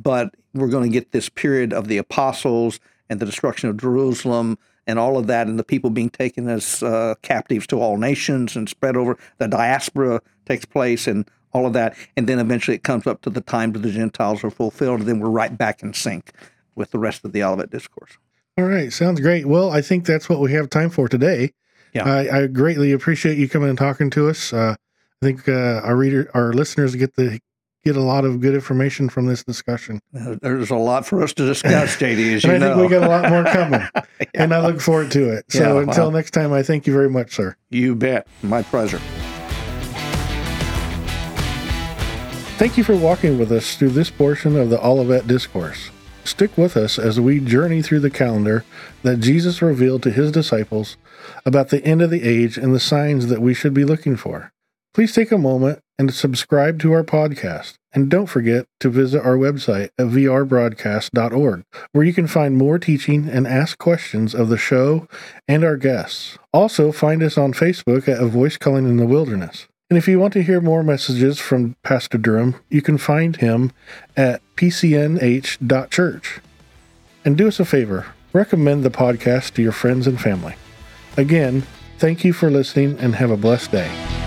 [0.02, 4.58] but we're going to get this period of the apostles and the destruction of Jerusalem
[4.86, 8.54] and all of that, and the people being taken as uh, captives to all nations
[8.54, 9.16] and spread over.
[9.38, 11.96] The diaspora takes place and all of that.
[12.16, 15.08] And then eventually it comes up to the time that the Gentiles are fulfilled, and
[15.08, 16.32] then we're right back in sync
[16.74, 18.18] with the rest of the Olivet Discourse.
[18.58, 19.46] All right, sounds great.
[19.46, 21.52] Well, I think that's what we have time for today.
[21.92, 24.52] Yeah, I, I greatly appreciate you coming and talking to us.
[24.52, 24.74] Uh,
[25.22, 27.40] I think uh, our reader, our listeners, get the
[27.84, 30.00] get a lot of good information from this discussion.
[30.18, 32.36] Uh, there's a lot for us to discuss, JD.
[32.36, 32.76] As and I know.
[32.76, 34.24] think we got a lot more coming, yeah.
[34.34, 35.50] and I look forward to it.
[35.52, 37.56] So yeah, until next time, I thank you very much, sir.
[37.70, 38.26] You bet.
[38.42, 39.00] My pleasure.
[42.56, 45.90] Thank you for walking with us through this portion of the Olivet Discourse.
[46.24, 48.64] Stick with us as we journey through the calendar
[49.02, 50.96] that Jesus revealed to his disciples
[51.44, 54.53] about the end of the age and the signs that we should be looking for.
[54.94, 57.74] Please take a moment and subscribe to our podcast.
[57.92, 63.28] And don't forget to visit our website at vrbroadcast.org, where you can find more teaching
[63.28, 65.08] and ask questions of the show
[65.46, 66.38] and our guests.
[66.52, 69.66] Also, find us on Facebook at A Voice Calling in the Wilderness.
[69.90, 73.72] And if you want to hear more messages from Pastor Durham, you can find him
[74.16, 76.40] at pcnh.church.
[77.24, 80.56] And do us a favor recommend the podcast to your friends and family.
[81.16, 81.64] Again,
[81.98, 84.23] thank you for listening and have a blessed day.